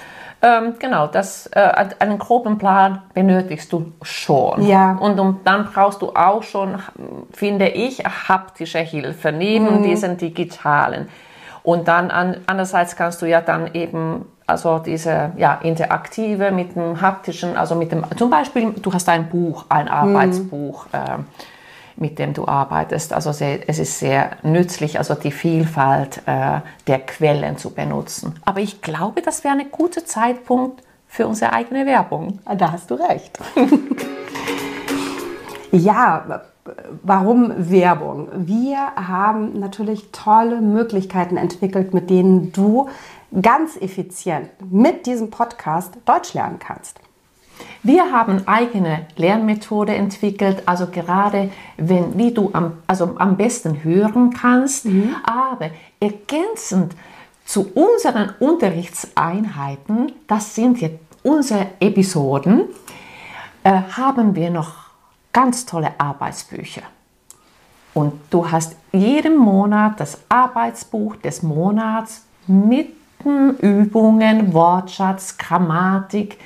Ähm, 0.43 0.75
genau, 0.79 1.07
das, 1.07 1.49
äh, 1.49 1.91
einen 1.99 2.19
groben 2.19 2.57
Plan 2.57 3.03
benötigst 3.13 3.71
du 3.73 3.93
schon. 4.01 4.67
Ja. 4.67 4.93
Und 4.93 5.21
um, 5.21 5.41
dann 5.45 5.67
brauchst 5.67 6.01
du 6.01 6.15
auch 6.15 6.43
schon, 6.43 6.79
finde 7.31 7.69
ich, 7.69 7.99
haptische 7.99 8.79
Hilfe 8.79 9.33
neben 9.33 9.81
mhm. 9.81 9.83
diesen 9.83 10.17
digitalen. 10.17 11.09
Und 11.63 11.89
dann 11.89 12.11
an, 12.11 12.39
andererseits 12.47 12.97
kannst 12.97 13.21
du 13.21 13.27
ja 13.27 13.43
dann 13.43 13.75
eben 13.75 14.25
also 14.51 14.79
diese 14.79 15.33
ja, 15.37 15.55
interaktive 15.63 16.51
mit 16.51 16.77
dem 16.77 17.01
haptischen, 17.01 17.57
also 17.57 17.75
mit 17.75 17.93
dem, 17.93 18.05
zum 18.17 18.31
Beispiel, 18.31 18.73
du 18.73 18.93
hast 18.93 19.09
ein 19.09 19.29
Buch, 19.29 19.65
ein 19.69 19.87
mhm. 19.87 19.93
Arbeitsbuch. 19.93 20.87
Mhm. 20.87 20.99
Äh, 20.99 21.19
mit 21.97 22.19
dem 22.19 22.33
du 22.33 22.49
arbeitest. 22.49 23.13
Also 23.13 23.31
es 23.31 23.79
ist 23.79 23.99
sehr 23.99 24.31
nützlich, 24.43 24.97
also 24.99 25.15
die 25.15 25.31
Vielfalt 25.31 26.23
äh, 26.27 26.61
der 26.87 26.99
Quellen 27.01 27.59
zu 27.59 27.75
benutzen. 27.75 28.37
Aber 28.47 28.61
ich 28.61 28.81
glaube, 28.81 29.21
das 29.21 29.45
wäre 29.45 29.59
ein 29.59 29.71
guter 29.71 30.05
Zeitpunkt 30.07 30.83
für 31.07 31.29
unsere 31.29 31.53
eigene 31.53 31.85
Werbung. 31.85 32.39
Ah, 32.47 32.55
da 32.55 32.73
hast 32.73 32.91
du 32.91 32.95
recht. 32.95 33.39
ja, 35.73 36.43
warum 37.03 37.53
Werbung? 37.57 38.29
Wir 38.35 38.79
haben 38.79 39.59
natürlich 39.59 40.11
tolle 40.11 40.63
Möglichkeiten 40.63 41.37
entwickelt, 41.37 41.93
mit 41.93 42.09
denen 42.09 42.53
du 42.53 42.89
ganz 43.41 43.77
effizient 43.77 44.51
mit 44.71 45.07
diesem 45.07 45.31
Podcast 45.31 45.95
Deutsch 46.05 46.35
lernen 46.35 46.59
kannst. 46.59 47.01
Wir 47.83 48.11
haben 48.11 48.47
eigene 48.49 49.07
Lernmethode 49.17 49.95
entwickelt, 49.95 50.63
also 50.67 50.87
gerade 50.87 51.51
wenn, 51.77 52.17
wie 52.17 52.33
du 52.33 52.51
am, 52.53 52.79
also 52.87 53.17
am 53.19 53.37
besten 53.37 53.85
hören 53.85 54.33
kannst, 54.33 54.87
mhm. 54.87 55.15
aber 55.25 55.71
ergänzend 55.99 56.95
zu 57.45 57.71
unseren 57.75 58.35
Unterrichtseinheiten, 58.39 60.13
das 60.27 60.55
sind 60.55 60.81
jetzt 60.81 61.01
unsere 61.23 61.67
Episoden, 61.81 62.65
äh, 63.65 63.83
haben 63.97 64.35
wir 64.35 64.51
noch 64.51 64.75
ganz 65.33 65.67
tolle 65.67 65.93
Arbeitsbücher. 65.99 66.83
Und 67.93 68.13
du 68.31 68.51
hast 68.51 68.77
jeden 68.93 69.37
Monat 69.37 69.99
das 69.99 70.19
Arbeitsbuch 70.29 71.17
des 71.17 71.43
Monats 71.43 72.25
mit 72.47 73.00
Übungen, 73.25 74.53
Wortschatz, 74.53 75.37
Grammatik, 75.39 76.39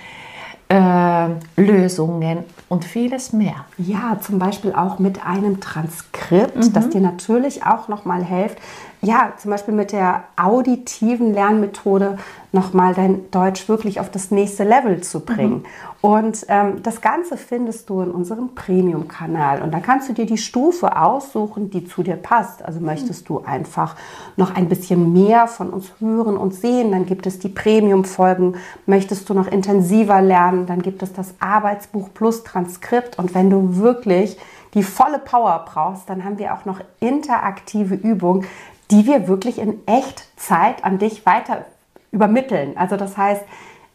äh, 0.68 1.28
Lösungen 1.56 2.38
und 2.68 2.84
vieles 2.84 3.32
mehr. 3.32 3.64
Ja, 3.78 4.18
zum 4.20 4.38
Beispiel 4.38 4.72
auch 4.72 4.98
mit 4.98 5.24
einem 5.24 5.60
Transkript, 5.60 6.56
mhm. 6.56 6.72
das 6.72 6.90
dir 6.90 7.00
natürlich 7.00 7.64
auch 7.64 7.88
nochmal 7.88 8.24
hilft, 8.24 8.58
ja, 9.04 9.32
zum 9.36 9.50
Beispiel 9.50 9.74
mit 9.74 9.92
der 9.92 10.24
auditiven 10.36 11.34
Lernmethode 11.34 12.18
nochmal 12.52 12.94
dein 12.94 13.30
Deutsch 13.30 13.68
wirklich 13.68 14.00
auf 14.00 14.10
das 14.10 14.30
nächste 14.30 14.64
Level 14.64 15.02
zu 15.02 15.20
bringen. 15.20 15.56
Mhm. 15.56 15.64
Und 16.00 16.46
ähm, 16.48 16.82
das 16.82 17.00
Ganze 17.00 17.36
findest 17.36 17.90
du 17.90 18.00
in 18.00 18.10
unserem 18.10 18.54
Premium-Kanal. 18.54 19.62
Und 19.62 19.72
da 19.72 19.80
kannst 19.80 20.08
du 20.08 20.12
dir 20.12 20.26
die 20.26 20.38
Stufe 20.38 20.96
aussuchen, 20.96 21.70
die 21.70 21.84
zu 21.84 22.02
dir 22.02 22.16
passt. 22.16 22.64
Also 22.64 22.80
möchtest 22.80 23.28
du 23.28 23.42
einfach 23.44 23.96
noch 24.36 24.54
ein 24.54 24.68
bisschen 24.68 25.12
mehr 25.12 25.46
von 25.48 25.70
uns 25.70 25.92
hören 25.98 26.36
und 26.36 26.54
sehen, 26.54 26.92
dann 26.92 27.06
gibt 27.06 27.26
es 27.26 27.38
die 27.38 27.48
Premium-Folgen. 27.48 28.56
Möchtest 28.86 29.28
du 29.28 29.34
noch 29.34 29.48
intensiver 29.48 30.22
lernen, 30.22 30.66
dann 30.66 30.80
gibt 30.82 31.02
es 31.02 31.12
das 31.12 31.34
Arbeitsbuch 31.40 32.10
plus 32.14 32.44
Transkript. 32.44 33.18
Und 33.18 33.34
wenn 33.34 33.50
du 33.50 33.76
wirklich 33.76 34.38
die 34.74 34.82
volle 34.82 35.18
Power 35.18 35.64
brauchst, 35.66 36.08
dann 36.10 36.24
haben 36.24 36.38
wir 36.38 36.54
auch 36.54 36.64
noch 36.64 36.80
interaktive 37.00 37.94
Übungen, 37.94 38.46
die 38.90 39.06
wir 39.06 39.28
wirklich 39.28 39.58
in 39.58 39.86
Echtzeit 39.86 40.84
an 40.84 40.98
dich 40.98 41.26
weiter 41.26 41.64
übermitteln. 42.10 42.76
Also 42.76 42.96
das 42.96 43.16
heißt, 43.16 43.42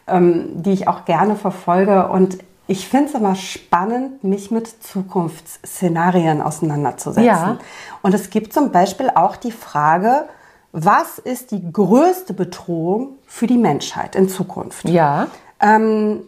ähm, 0.09 0.63
die 0.63 0.73
ich 0.73 0.89
auch 0.89 1.05
gerne 1.05 1.37
verfolge. 1.37 2.09
Und 2.09 2.39
ich 2.67 2.89
finde 2.89 3.11
es 3.11 3.15
immer 3.15 3.37
spannend, 3.37 4.25
mich 4.25 4.51
mit 4.51 4.67
Zukunftsszenarien 4.83 6.43
auseinanderzusetzen. 6.43 7.25
Ja. 7.25 7.59
Und 8.03 8.13
es 8.13 8.31
gibt 8.31 8.53
zum 8.53 8.73
Beispiel 8.73 9.09
auch 9.15 9.37
die 9.37 9.53
Frage, 9.53 10.25
was 10.73 11.19
ist 11.19 11.53
die 11.53 11.73
größte 11.73 12.35
Bedrohung 12.35 13.19
für 13.27 13.47
die 13.47 13.59
Menschheit 13.59 14.17
in 14.17 14.29
Zukunft? 14.29 14.89
Ja. 14.89 15.29
Ähm, 15.61 16.23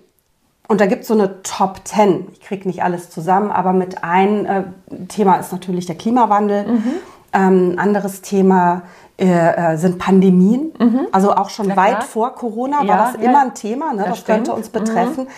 und 0.66 0.80
da 0.80 0.86
gibt 0.86 1.02
es 1.02 1.08
so 1.08 1.14
eine 1.14 1.42
Top 1.42 1.84
Ten. 1.84 2.28
Ich 2.32 2.40
kriege 2.40 2.66
nicht 2.66 2.82
alles 2.82 3.10
zusammen, 3.10 3.50
aber 3.50 3.72
mit 3.72 4.02
ein 4.02 4.46
äh, 4.46 4.64
Thema 5.08 5.36
ist 5.36 5.52
natürlich 5.52 5.86
der 5.86 5.96
Klimawandel. 5.96 6.66
Mhm. 6.66 6.90
Ähm, 7.32 7.74
anderes 7.78 8.22
Thema 8.22 8.82
äh, 9.18 9.26
äh, 9.74 9.76
sind 9.76 9.98
Pandemien. 9.98 10.72
Mhm. 10.78 11.08
Also 11.12 11.34
auch 11.34 11.50
schon 11.50 11.68
ja, 11.68 11.76
weit 11.76 12.04
vor 12.04 12.34
Corona 12.34 12.82
ja, 12.82 12.88
war 12.88 12.96
das 13.12 13.22
ja, 13.22 13.28
immer 13.28 13.42
ein 13.42 13.54
Thema. 13.54 13.92
Ne? 13.92 14.04
Das, 14.04 14.18
das 14.18 14.24
könnte 14.24 14.52
uns 14.52 14.70
betreffen. 14.70 15.24
Mhm. 15.24 15.30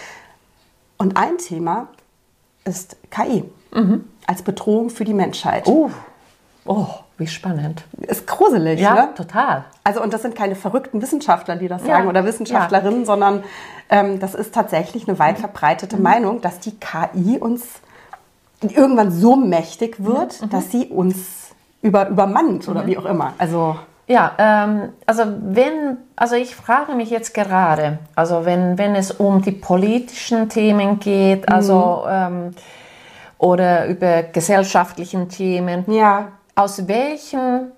Und 0.98 1.16
ein 1.16 1.38
Thema 1.38 1.88
ist 2.64 2.96
KI 3.10 3.44
mhm. 3.74 4.04
als 4.26 4.42
Bedrohung 4.42 4.90
für 4.90 5.04
die 5.04 5.14
Menschheit. 5.14 5.66
Oh. 5.66 5.90
oh, 6.66 6.86
wie 7.18 7.26
spannend. 7.26 7.84
Ist 8.00 8.26
gruselig, 8.26 8.80
ja, 8.80 8.94
ne? 8.94 9.08
total. 9.16 9.64
Also 9.84 10.02
und 10.02 10.12
das 10.12 10.22
sind 10.22 10.34
keine 10.34 10.54
verrückten 10.54 11.00
Wissenschaftler, 11.00 11.56
die 11.56 11.68
das 11.68 11.84
sagen 11.84 12.08
oder 12.08 12.24
Wissenschaftlerinnen, 12.24 13.06
sondern 13.06 13.42
ähm, 13.88 14.20
das 14.20 14.34
ist 14.34 14.54
tatsächlich 14.54 15.08
eine 15.08 15.18
weit 15.18 15.38
verbreitete 15.38 15.96
mhm. 15.96 16.02
Meinung, 16.02 16.40
dass 16.40 16.58
die 16.60 16.72
KI 16.78 17.38
uns 17.38 17.80
irgendwann 18.60 19.10
so 19.10 19.36
mächtig 19.36 20.04
wird, 20.04 20.42
mhm. 20.42 20.50
dass 20.50 20.70
sie 20.70 20.86
uns 20.86 21.50
über, 21.82 22.08
übermannt 22.08 22.68
oder 22.68 22.82
mhm. 22.82 22.86
wie 22.86 22.98
auch 22.98 23.06
immer. 23.06 23.34
Also 23.38 23.76
ja, 24.08 24.32
ähm, 24.38 24.90
also 25.04 25.24
wenn, 25.26 25.96
also 26.14 26.36
ich 26.36 26.54
frage 26.54 26.94
mich 26.94 27.10
jetzt 27.10 27.34
gerade, 27.34 27.98
also 28.14 28.44
wenn, 28.44 28.78
wenn 28.78 28.94
es 28.94 29.10
um 29.10 29.42
die 29.42 29.52
politischen 29.52 30.48
Themen 30.48 31.00
geht, 31.00 31.50
also 31.50 32.04
mhm. 32.06 32.12
ähm, 32.12 32.50
oder 33.38 33.86
über 33.86 34.22
gesellschaftlichen 34.22 35.28
Themen, 35.28 35.84
ja. 35.92 36.28
Aus 36.56 36.88
welchen 36.88 37.70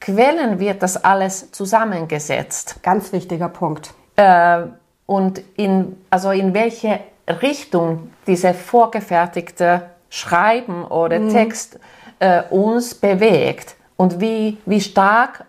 Quellen 0.00 0.58
wird 0.58 0.82
das 0.82 1.02
alles 1.02 1.50
zusammengesetzt? 1.52 2.82
Ganz 2.82 3.12
wichtiger 3.12 3.48
Punkt. 3.48 3.94
Äh, 4.16 4.64
und 5.06 5.40
in, 5.56 5.96
also 6.10 6.30
in 6.30 6.52
welche 6.52 7.00
Richtung 7.28 8.10
diese 8.26 8.52
vorgefertigte 8.52 9.82
Schreiben 10.10 10.84
oder 10.84 11.18
mhm. 11.18 11.30
Text 11.30 11.78
äh, 12.18 12.42
uns 12.50 12.94
bewegt 12.94 13.76
und 13.96 14.20
wie, 14.20 14.58
wie 14.66 14.80
stark 14.80 15.44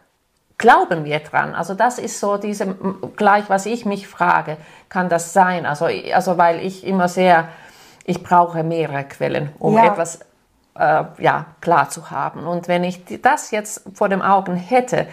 glauben 0.57 1.05
wir 1.05 1.19
dran? 1.19 1.53
Also 1.53 1.73
das 1.73 1.99
ist 1.99 2.19
so 2.19 2.37
diese, 2.37 2.75
gleich 3.15 3.49
was 3.49 3.65
ich 3.65 3.85
mich 3.85 4.07
frage, 4.07 4.57
kann 4.89 5.09
das 5.09 5.33
sein? 5.33 5.65
Also, 5.65 5.87
also 6.13 6.37
weil 6.37 6.65
ich 6.65 6.85
immer 6.85 7.07
sehr, 7.07 7.49
ich 8.05 8.23
brauche 8.23 8.63
mehrere 8.63 9.03
Quellen, 9.03 9.49
um 9.59 9.75
ja. 9.75 9.87
etwas 9.87 10.19
äh, 10.77 11.03
ja, 11.19 11.45
klar 11.61 11.89
zu 11.89 12.11
haben. 12.11 12.45
Und 12.45 12.67
wenn 12.67 12.83
ich 12.83 13.03
das 13.21 13.51
jetzt 13.51 13.83
vor 13.93 14.09
den 14.09 14.21
Augen 14.21 14.55
hätte, 14.55 15.07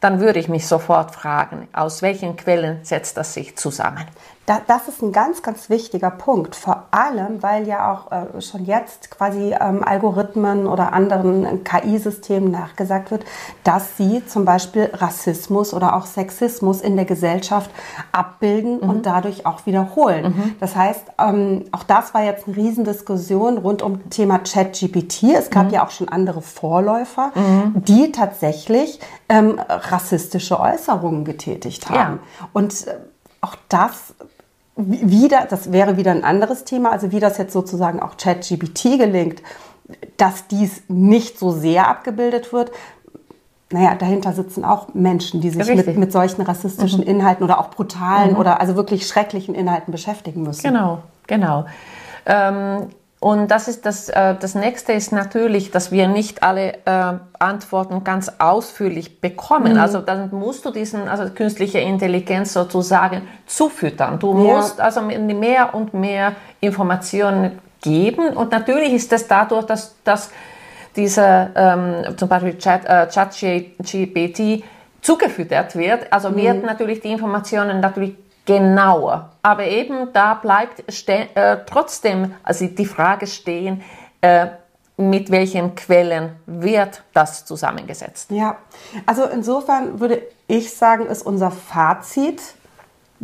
dann 0.00 0.20
würde 0.20 0.38
ich 0.38 0.48
mich 0.48 0.66
sofort 0.66 1.12
fragen, 1.14 1.68
aus 1.72 2.02
welchen 2.02 2.36
Quellen 2.36 2.84
setzt 2.84 3.16
das 3.16 3.34
sich 3.34 3.56
zusammen? 3.56 4.04
Da, 4.48 4.62
das 4.66 4.88
ist 4.88 5.02
ein 5.02 5.12
ganz, 5.12 5.42
ganz 5.42 5.68
wichtiger 5.68 6.10
Punkt. 6.10 6.56
Vor 6.56 6.84
allem, 6.90 7.42
weil 7.42 7.68
ja 7.68 7.92
auch 7.92 8.10
äh, 8.10 8.40
schon 8.40 8.64
jetzt 8.64 9.10
quasi 9.10 9.54
ähm, 9.60 9.84
Algorithmen 9.84 10.66
oder 10.66 10.94
anderen 10.94 11.64
KI-Systemen 11.64 12.50
nachgesagt 12.50 13.10
wird, 13.10 13.26
dass 13.62 13.98
sie 13.98 14.24
zum 14.24 14.46
Beispiel 14.46 14.88
Rassismus 14.94 15.74
oder 15.74 15.94
auch 15.94 16.06
Sexismus 16.06 16.80
in 16.80 16.96
der 16.96 17.04
Gesellschaft 17.04 17.70
abbilden 18.10 18.80
mhm. 18.80 18.88
und 18.88 19.04
dadurch 19.04 19.44
auch 19.44 19.66
wiederholen. 19.66 20.34
Mhm. 20.34 20.54
Das 20.60 20.74
heißt, 20.74 21.04
ähm, 21.18 21.66
auch 21.72 21.82
das 21.82 22.14
war 22.14 22.24
jetzt 22.24 22.46
eine 22.46 22.56
Riesendiskussion 22.56 23.58
rund 23.58 23.82
um 23.82 24.08
Thema 24.08 24.38
ChatGPT. 24.38 25.24
Es 25.24 25.50
gab 25.50 25.66
mhm. 25.66 25.74
ja 25.74 25.84
auch 25.84 25.90
schon 25.90 26.08
andere 26.08 26.40
Vorläufer, 26.40 27.32
mhm. 27.34 27.84
die 27.84 28.12
tatsächlich 28.12 28.98
ähm, 29.28 29.60
rassistische 29.68 30.58
Äußerungen 30.58 31.26
getätigt 31.26 31.90
haben. 31.90 32.20
Ja. 32.40 32.48
Und 32.54 32.86
äh, 32.86 32.94
auch 33.42 33.56
das 33.68 34.14
wieder, 34.78 35.46
das 35.50 35.72
wäre 35.72 35.96
wieder 35.96 36.12
ein 36.12 36.24
anderes 36.24 36.64
Thema, 36.64 36.92
also 36.92 37.10
wie 37.10 37.18
das 37.18 37.36
jetzt 37.36 37.52
sozusagen 37.52 38.00
auch 38.00 38.16
ChatGPT 38.16 38.98
gelingt, 38.98 39.42
dass 40.16 40.46
dies 40.46 40.82
nicht 40.88 41.38
so 41.38 41.50
sehr 41.50 41.88
abgebildet 41.88 42.52
wird. 42.52 42.70
Naja, 43.70 43.96
dahinter 43.96 44.32
sitzen 44.32 44.64
auch 44.64 44.94
Menschen, 44.94 45.40
die 45.40 45.50
sich 45.50 45.74
mit, 45.74 45.98
mit 45.98 46.12
solchen 46.12 46.42
rassistischen 46.42 47.00
mhm. 47.00 47.08
Inhalten 47.08 47.44
oder 47.44 47.58
auch 47.58 47.70
brutalen 47.70 48.32
mhm. 48.32 48.38
oder 48.38 48.60
also 48.60 48.76
wirklich 48.76 49.06
schrecklichen 49.06 49.54
Inhalten 49.54 49.90
beschäftigen 49.90 50.42
müssen. 50.42 50.62
Genau, 50.62 51.00
genau. 51.26 51.66
Ähm, 52.24 52.86
und 53.20 53.50
das 53.50 53.66
ist 53.66 53.84
das, 53.84 54.08
äh, 54.08 54.36
das 54.38 54.54
nächste 54.54 54.92
ist 54.92 55.10
natürlich, 55.10 55.72
dass 55.72 55.90
wir 55.90 56.06
nicht 56.06 56.44
alle 56.44 56.74
äh, 56.84 57.14
Antworten 57.38 58.04
ganz 58.04 58.30
ausführlich 58.38 59.20
bekommen. 59.20 59.72
Mhm. 59.72 59.80
Also 59.80 60.00
dann 60.00 60.30
musst 60.30 60.64
du 60.64 60.70
diesen, 60.70 61.08
also 61.08 61.28
künstliche 61.30 61.80
Intelligenz 61.80 62.52
sozusagen 62.52 63.22
zufüttern. 63.46 64.20
Du 64.20 64.30
ja. 64.30 64.54
musst 64.54 64.80
also 64.80 65.00
mehr 65.02 65.74
und 65.74 65.94
mehr 65.94 66.36
Informationen 66.60 67.58
geben. 67.80 68.28
Und 68.28 68.52
natürlich 68.52 68.92
ist 68.92 69.12
es 69.12 69.26
dadurch, 69.26 69.66
dass, 69.66 69.96
dass 70.04 70.30
diese 70.94 71.50
ähm, 71.56 72.16
zum 72.16 72.28
Beispiel 72.28 72.56
Chat, 72.56 72.84
äh, 72.84 73.08
ChatGPT 73.12 74.62
zugefüttert 75.00 75.74
wird, 75.74 76.12
also 76.12 76.30
mhm. 76.30 76.36
wird 76.36 76.64
natürlich 76.64 77.00
die 77.00 77.10
Informationen 77.10 77.80
natürlich 77.80 78.14
genauer. 78.48 79.28
Aber 79.42 79.66
eben 79.66 80.10
da 80.14 80.32
bleibt 80.32 80.82
äh, 81.06 81.58
trotzdem 81.66 82.34
also 82.42 82.66
die 82.66 82.86
Frage 82.86 83.26
stehen, 83.26 83.82
äh, 84.22 84.46
mit 84.96 85.30
welchen 85.30 85.74
Quellen 85.74 86.30
wird 86.46 87.04
das 87.12 87.44
zusammengesetzt? 87.44 88.30
Ja, 88.30 88.56
also 89.06 89.24
insofern 89.24 90.00
würde 90.00 90.22
ich 90.48 90.74
sagen, 90.74 91.06
ist 91.06 91.24
unser 91.24 91.50
Fazit 91.50 92.42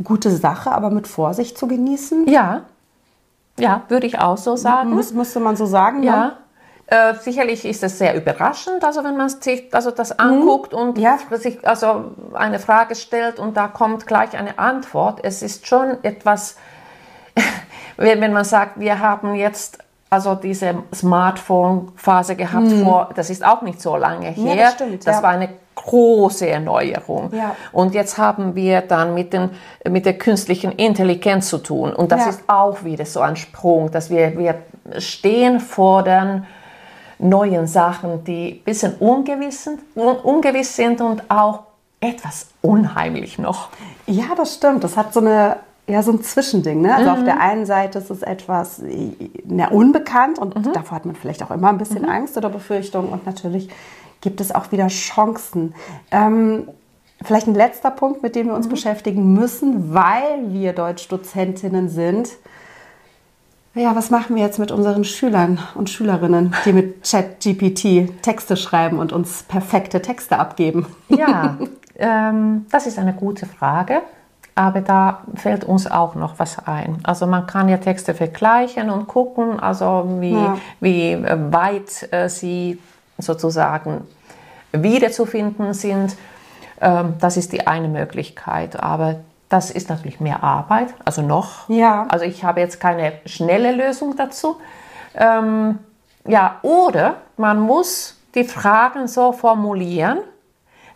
gute 0.02 0.30
Sache, 0.30 0.70
aber 0.70 0.90
mit 0.90 1.08
Vorsicht 1.08 1.56
zu 1.56 1.66
genießen. 1.66 2.28
Ja, 2.28 2.62
ja, 3.58 3.82
würde 3.88 4.06
ich 4.06 4.18
auch 4.18 4.36
so 4.36 4.56
sagen. 4.56 4.90
Muss, 4.90 5.12
müsste 5.12 5.40
man 5.40 5.56
so 5.56 5.64
sagen. 5.64 6.02
Ja. 6.02 6.12
ja. 6.12 6.32
Äh, 6.86 7.14
sicherlich 7.14 7.64
ist 7.64 7.82
es 7.82 7.98
sehr 7.98 8.14
überraschend, 8.14 8.84
also 8.84 9.02
wenn 9.04 9.16
man 9.16 9.30
sich 9.30 9.72
also 9.72 9.90
das 9.90 10.18
anguckt 10.18 10.72
mhm. 10.72 10.78
und 10.78 10.98
ja. 10.98 11.18
sich 11.30 11.66
also 11.66 12.12
eine 12.34 12.58
Frage 12.58 12.94
stellt 12.94 13.38
und 13.38 13.56
da 13.56 13.68
kommt 13.68 14.06
gleich 14.06 14.36
eine 14.36 14.58
Antwort. 14.58 15.20
Es 15.22 15.42
ist 15.42 15.66
schon 15.66 15.96
etwas, 16.02 16.56
wenn 17.96 18.32
man 18.32 18.44
sagt, 18.44 18.78
wir 18.78 18.98
haben 18.98 19.34
jetzt 19.34 19.78
also 20.10 20.34
diese 20.34 20.74
Smartphone-Phase 20.94 22.36
gehabt 22.36 22.66
mhm. 22.66 22.84
vor, 22.84 23.10
das 23.14 23.30
ist 23.30 23.44
auch 23.44 23.62
nicht 23.62 23.80
so 23.80 23.96
lange 23.96 24.28
her. 24.28 24.54
Ja, 24.54 24.64
das, 24.64 24.74
stimmt, 24.74 25.06
das 25.06 25.16
ja. 25.16 25.22
war 25.22 25.30
eine 25.30 25.48
große 25.74 26.48
Erneuerung. 26.48 27.30
Ja. 27.32 27.56
Und 27.72 27.94
jetzt 27.94 28.18
haben 28.18 28.54
wir 28.54 28.82
dann 28.82 29.14
mit, 29.14 29.32
den, 29.32 29.50
mit 29.88 30.06
der 30.06 30.18
künstlichen 30.18 30.72
Intelligenz 30.72 31.48
zu 31.48 31.58
tun. 31.58 31.92
Und 31.92 32.12
das 32.12 32.26
ist 32.26 32.44
auch 32.46 32.84
wieder 32.84 33.06
so 33.06 33.20
ein 33.20 33.36
Sprung, 33.36 33.90
dass 33.90 34.10
wir, 34.10 34.38
wir 34.38 34.56
stehen 34.98 35.60
vor 35.60 36.02
den 36.02 36.46
neuen 37.18 37.66
Sachen, 37.66 38.24
die 38.24 38.60
ein 38.60 38.64
bisschen 38.64 38.94
ungewiss 38.96 39.64
sind, 39.64 39.80
ungewiss 39.94 40.76
sind 40.76 41.00
und 41.00 41.30
auch 41.30 41.64
etwas 42.00 42.48
unheimlich 42.60 43.38
noch. 43.38 43.68
Ja, 44.06 44.34
das 44.36 44.54
stimmt. 44.54 44.84
Das 44.84 44.96
hat 44.96 45.12
so 45.12 45.20
eine 45.20 45.56
ja, 45.86 46.02
so 46.02 46.12
ein 46.12 46.22
Zwischending. 46.22 46.80
Ne? 46.80 46.94
Also 46.94 47.10
mhm. 47.10 47.16
auf 47.16 47.24
der 47.24 47.40
einen 47.40 47.66
Seite 47.66 47.98
ist 47.98 48.10
es 48.10 48.22
etwas 48.22 48.82
na, 49.44 49.68
unbekannt 49.68 50.38
und 50.38 50.56
mhm. 50.56 50.72
davor 50.72 50.96
hat 50.96 51.04
man 51.04 51.14
vielleicht 51.14 51.42
auch 51.42 51.50
immer 51.50 51.68
ein 51.68 51.78
bisschen 51.78 52.02
mhm. 52.02 52.08
Angst 52.08 52.36
oder 52.36 52.48
Befürchtung 52.48 53.10
und 53.10 53.26
natürlich 53.26 53.68
gibt 54.20 54.40
es 54.40 54.54
auch 54.54 54.72
wieder 54.72 54.86
Chancen. 54.88 55.74
Ähm, 56.10 56.68
vielleicht 57.22 57.46
ein 57.46 57.54
letzter 57.54 57.90
Punkt, 57.90 58.22
mit 58.22 58.34
dem 58.34 58.46
wir 58.46 58.54
uns 58.54 58.66
mhm. 58.66 58.70
beschäftigen 58.70 59.34
müssen, 59.34 59.92
weil 59.92 60.52
wir 60.52 60.72
Deutschdozentinnen 60.72 61.90
sind 61.90 62.30
ja, 63.74 63.96
was 63.96 64.10
machen 64.10 64.36
wir 64.36 64.42
jetzt 64.42 64.58
mit 64.58 64.70
unseren 64.70 65.04
Schülern 65.04 65.58
und 65.74 65.90
Schülerinnen, 65.90 66.54
die 66.64 66.72
mit 66.72 67.04
ChatGPT 67.04 68.22
Texte 68.22 68.56
schreiben 68.56 68.98
und 68.98 69.12
uns 69.12 69.42
perfekte 69.42 70.00
Texte 70.02 70.38
abgeben? 70.38 70.86
Ja, 71.08 71.56
ähm, 71.96 72.66
das 72.70 72.86
ist 72.86 72.98
eine 72.98 73.14
gute 73.14 73.46
Frage. 73.46 74.02
Aber 74.56 74.80
da 74.80 75.22
fällt 75.34 75.64
uns 75.64 75.90
auch 75.90 76.14
noch 76.14 76.38
was 76.38 76.64
ein. 76.66 76.98
Also 77.02 77.26
man 77.26 77.46
kann 77.46 77.68
ja 77.68 77.78
Texte 77.78 78.14
vergleichen 78.14 78.88
und 78.88 79.08
gucken, 79.08 79.58
also 79.58 80.16
wie, 80.20 80.32
ja. 80.32 80.58
wie 80.80 81.12
äh, 81.12 81.52
weit 81.52 82.08
äh, 82.12 82.28
sie 82.28 82.78
sozusagen 83.18 84.02
wiederzufinden 84.72 85.74
sind. 85.74 86.16
Ähm, 86.80 87.14
das 87.20 87.36
ist 87.36 87.52
die 87.52 87.66
eine 87.66 87.88
Möglichkeit. 87.88 88.80
Aber 88.80 89.16
das 89.54 89.70
ist 89.70 89.88
natürlich 89.88 90.18
mehr 90.18 90.42
Arbeit, 90.42 90.92
also 91.04 91.22
noch. 91.22 91.68
Ja. 91.68 92.08
Also 92.08 92.24
ich 92.24 92.42
habe 92.42 92.58
jetzt 92.58 92.80
keine 92.80 93.12
schnelle 93.24 93.70
Lösung 93.70 94.16
dazu. 94.16 94.56
Ähm, 95.14 95.78
ja, 96.26 96.58
oder 96.62 97.18
man 97.36 97.60
muss 97.60 98.20
die 98.34 98.42
Fragen 98.42 99.06
so 99.06 99.30
formulieren, 99.30 100.18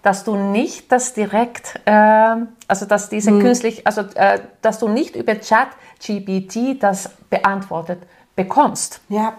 dass 0.02 0.24
du 0.24 0.34
nicht 0.34 0.90
das 0.90 1.14
direkt, 1.14 1.78
äh, 1.84 2.34
also 2.66 2.84
dass 2.84 3.08
diese 3.08 3.30
hm. 3.30 3.40
künstlich, 3.42 3.86
also 3.86 4.00
äh, 4.16 4.40
dass 4.60 4.80
du 4.80 4.88
nicht 4.88 5.14
über 5.14 5.38
Chat 5.40 5.68
GPT 6.04 6.82
das 6.82 7.10
beantwortet 7.30 8.02
bekommst. 8.34 9.00
Ja, 9.08 9.34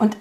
und 0.00 0.16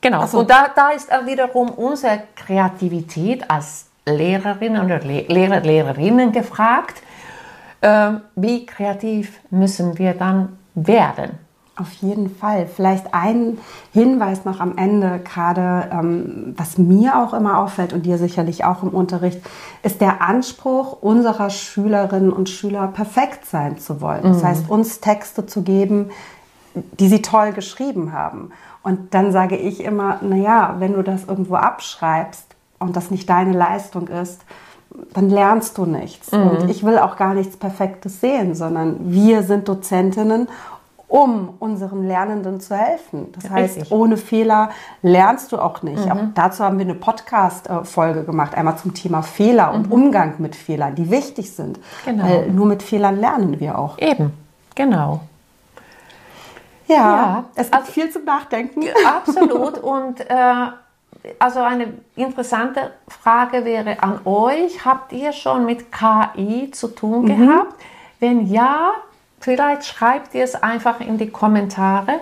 genau. 0.00 0.24
So. 0.24 0.38
Und 0.38 0.48
da, 0.50 0.68
da 0.74 0.92
ist 0.92 1.12
auch 1.12 1.26
wiederum 1.26 1.68
unsere 1.72 2.22
Kreativität 2.36 3.50
als 3.50 3.84
Lehrerinnen 4.06 4.82
oder 4.82 5.00
Lehrer, 5.00 5.60
Lehrerinnen 5.60 6.32
gefragt. 6.32 7.02
Ähm, 7.82 8.20
wie 8.36 8.66
kreativ 8.66 9.40
müssen 9.50 9.98
wir 9.98 10.14
dann 10.14 10.58
werden? 10.74 11.38
Auf 11.76 11.92
jeden 11.94 12.28
Fall. 12.28 12.66
Vielleicht 12.66 13.14
ein 13.14 13.56
Hinweis 13.94 14.44
noch 14.44 14.60
am 14.60 14.76
Ende, 14.76 15.20
gerade 15.20 15.88
ähm, 15.90 16.54
was 16.56 16.76
mir 16.76 17.18
auch 17.18 17.32
immer 17.32 17.58
auffällt 17.58 17.94
und 17.94 18.04
dir 18.04 18.18
sicherlich 18.18 18.64
auch 18.64 18.82
im 18.82 18.90
Unterricht, 18.90 19.40
ist 19.82 20.02
der 20.02 20.20
Anspruch 20.20 21.00
unserer 21.00 21.48
Schülerinnen 21.48 22.32
und 22.32 22.50
Schüler 22.50 22.88
perfekt 22.88 23.46
sein 23.46 23.78
zu 23.78 24.02
wollen. 24.02 24.24
Das 24.24 24.42
mhm. 24.42 24.46
heißt, 24.46 24.68
uns 24.68 25.00
Texte 25.00 25.46
zu 25.46 25.62
geben, 25.62 26.10
die 26.74 27.08
sie 27.08 27.22
toll 27.22 27.52
geschrieben 27.52 28.12
haben. 28.12 28.50
Und 28.82 29.14
dann 29.14 29.32
sage 29.32 29.56
ich 29.56 29.82
immer, 29.82 30.18
naja, 30.22 30.76
wenn 30.80 30.92
du 30.92 31.02
das 31.02 31.24
irgendwo 31.24 31.54
abschreibst 31.54 32.44
und 32.78 32.94
das 32.94 33.10
nicht 33.10 33.28
deine 33.28 33.52
Leistung 33.52 34.08
ist, 34.08 34.42
dann 35.12 35.30
lernst 35.30 35.78
du 35.78 35.86
nichts. 35.86 36.32
Mhm. 36.32 36.42
Und 36.42 36.70
ich 36.70 36.84
will 36.84 36.98
auch 36.98 37.16
gar 37.16 37.34
nichts 37.34 37.56
Perfektes 37.56 38.20
sehen, 38.20 38.54
sondern 38.54 39.12
wir 39.12 39.42
sind 39.42 39.68
Dozentinnen 39.68 40.48
um 41.10 41.54
unseren 41.58 42.06
Lernenden 42.06 42.60
zu 42.60 42.76
helfen. 42.76 43.32
Das 43.32 43.50
heißt, 43.50 43.76
Richtig. 43.78 43.92
ohne 43.92 44.16
Fehler 44.16 44.70
lernst 45.02 45.50
du 45.50 45.58
auch 45.58 45.82
nicht. 45.82 46.04
Mhm. 46.04 46.10
Auch 46.10 46.18
dazu 46.34 46.62
haben 46.62 46.78
wir 46.78 46.84
eine 46.84 46.94
Podcast-Folge 46.94 48.22
gemacht, 48.22 48.54
einmal 48.54 48.78
zum 48.78 48.94
Thema 48.94 49.22
Fehler 49.22 49.74
und 49.74 49.88
mhm. 49.88 49.92
Umgang 49.92 50.34
mit 50.38 50.54
Fehlern, 50.54 50.94
die 50.94 51.10
wichtig 51.10 51.50
sind. 51.50 51.80
Genau. 52.04 52.24
Weil 52.24 52.50
nur 52.50 52.66
mit 52.66 52.84
Fehlern 52.84 53.18
lernen 53.18 53.58
wir 53.58 53.76
auch. 53.76 53.98
Eben, 53.98 54.32
genau. 54.76 55.20
Ja, 56.86 56.96
ja. 56.96 57.44
es 57.56 57.70
gibt 57.70 57.74
also, 57.74 57.92
viel 57.92 58.10
zum 58.10 58.24
Nachdenken. 58.24 58.84
Absolut. 59.04 59.78
Und 59.78 60.20
äh, 60.20 60.66
also 61.38 61.60
eine 61.60 61.94
interessante 62.16 62.92
Frage 63.08 63.64
wäre 63.64 64.02
an 64.02 64.20
euch, 64.24 64.84
habt 64.84 65.12
ihr 65.12 65.32
schon 65.32 65.66
mit 65.66 65.86
KI 65.92 66.70
zu 66.70 66.88
tun 66.88 67.24
mhm. 67.24 67.26
gehabt? 67.26 67.74
Wenn 68.18 68.46
ja, 68.46 68.92
Vielleicht 69.40 69.86
schreibt 69.86 70.34
ihr 70.34 70.44
es 70.44 70.54
einfach 70.54 71.00
in 71.00 71.16
die 71.16 71.30
Kommentare. 71.30 72.20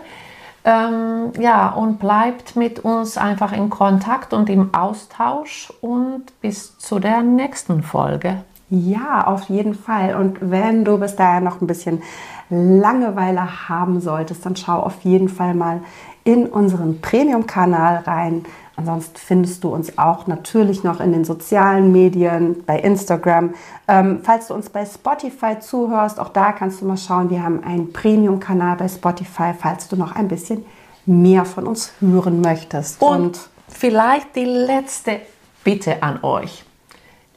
Ähm, 0.64 1.32
ja, 1.38 1.68
und 1.68 1.98
bleibt 1.98 2.54
mit 2.56 2.80
uns 2.80 3.18
einfach 3.18 3.52
in 3.52 3.70
Kontakt 3.70 4.32
und 4.32 4.48
im 4.48 4.72
Austausch 4.72 5.72
und 5.80 6.26
bis 6.40 6.78
zu 6.78 6.98
der 7.00 7.22
nächsten 7.22 7.82
Folge. 7.82 8.44
Ja, 8.70 9.26
auf 9.26 9.44
jeden 9.44 9.74
Fall. 9.74 10.14
Und 10.14 10.38
wenn 10.40 10.84
du 10.84 10.98
bis 10.98 11.16
dahin 11.16 11.44
noch 11.44 11.60
ein 11.60 11.66
bisschen 11.66 12.02
Langeweile 12.50 13.68
haben 13.68 14.00
solltest, 14.00 14.46
dann 14.46 14.56
schau 14.56 14.80
auf 14.80 15.00
jeden 15.02 15.28
Fall 15.28 15.54
mal 15.54 15.80
in 16.24 16.46
unseren 16.46 17.00
Premium-Kanal 17.00 18.02
rein. 18.06 18.44
Ansonsten 18.78 19.16
findest 19.16 19.64
du 19.64 19.74
uns 19.74 19.98
auch 19.98 20.28
natürlich 20.28 20.84
noch 20.84 21.00
in 21.00 21.10
den 21.10 21.24
sozialen 21.24 21.90
Medien, 21.90 22.62
bei 22.64 22.78
Instagram. 22.78 23.54
Ähm, 23.88 24.20
falls 24.22 24.46
du 24.46 24.54
uns 24.54 24.70
bei 24.70 24.86
Spotify 24.86 25.58
zuhörst, 25.58 26.20
auch 26.20 26.28
da 26.28 26.52
kannst 26.52 26.80
du 26.80 26.84
mal 26.84 26.96
schauen. 26.96 27.28
Wir 27.28 27.42
haben 27.42 27.64
einen 27.64 27.92
Premium-Kanal 27.92 28.76
bei 28.76 28.86
Spotify, 28.86 29.52
falls 29.58 29.88
du 29.88 29.96
noch 29.96 30.14
ein 30.14 30.28
bisschen 30.28 30.64
mehr 31.06 31.44
von 31.44 31.66
uns 31.66 31.90
hören 31.98 32.40
möchtest. 32.40 33.02
Und, 33.02 33.20
Und 33.20 33.40
vielleicht 33.66 34.36
die 34.36 34.44
letzte 34.44 35.22
Bitte 35.64 36.00
an 36.00 36.22
euch. 36.22 36.62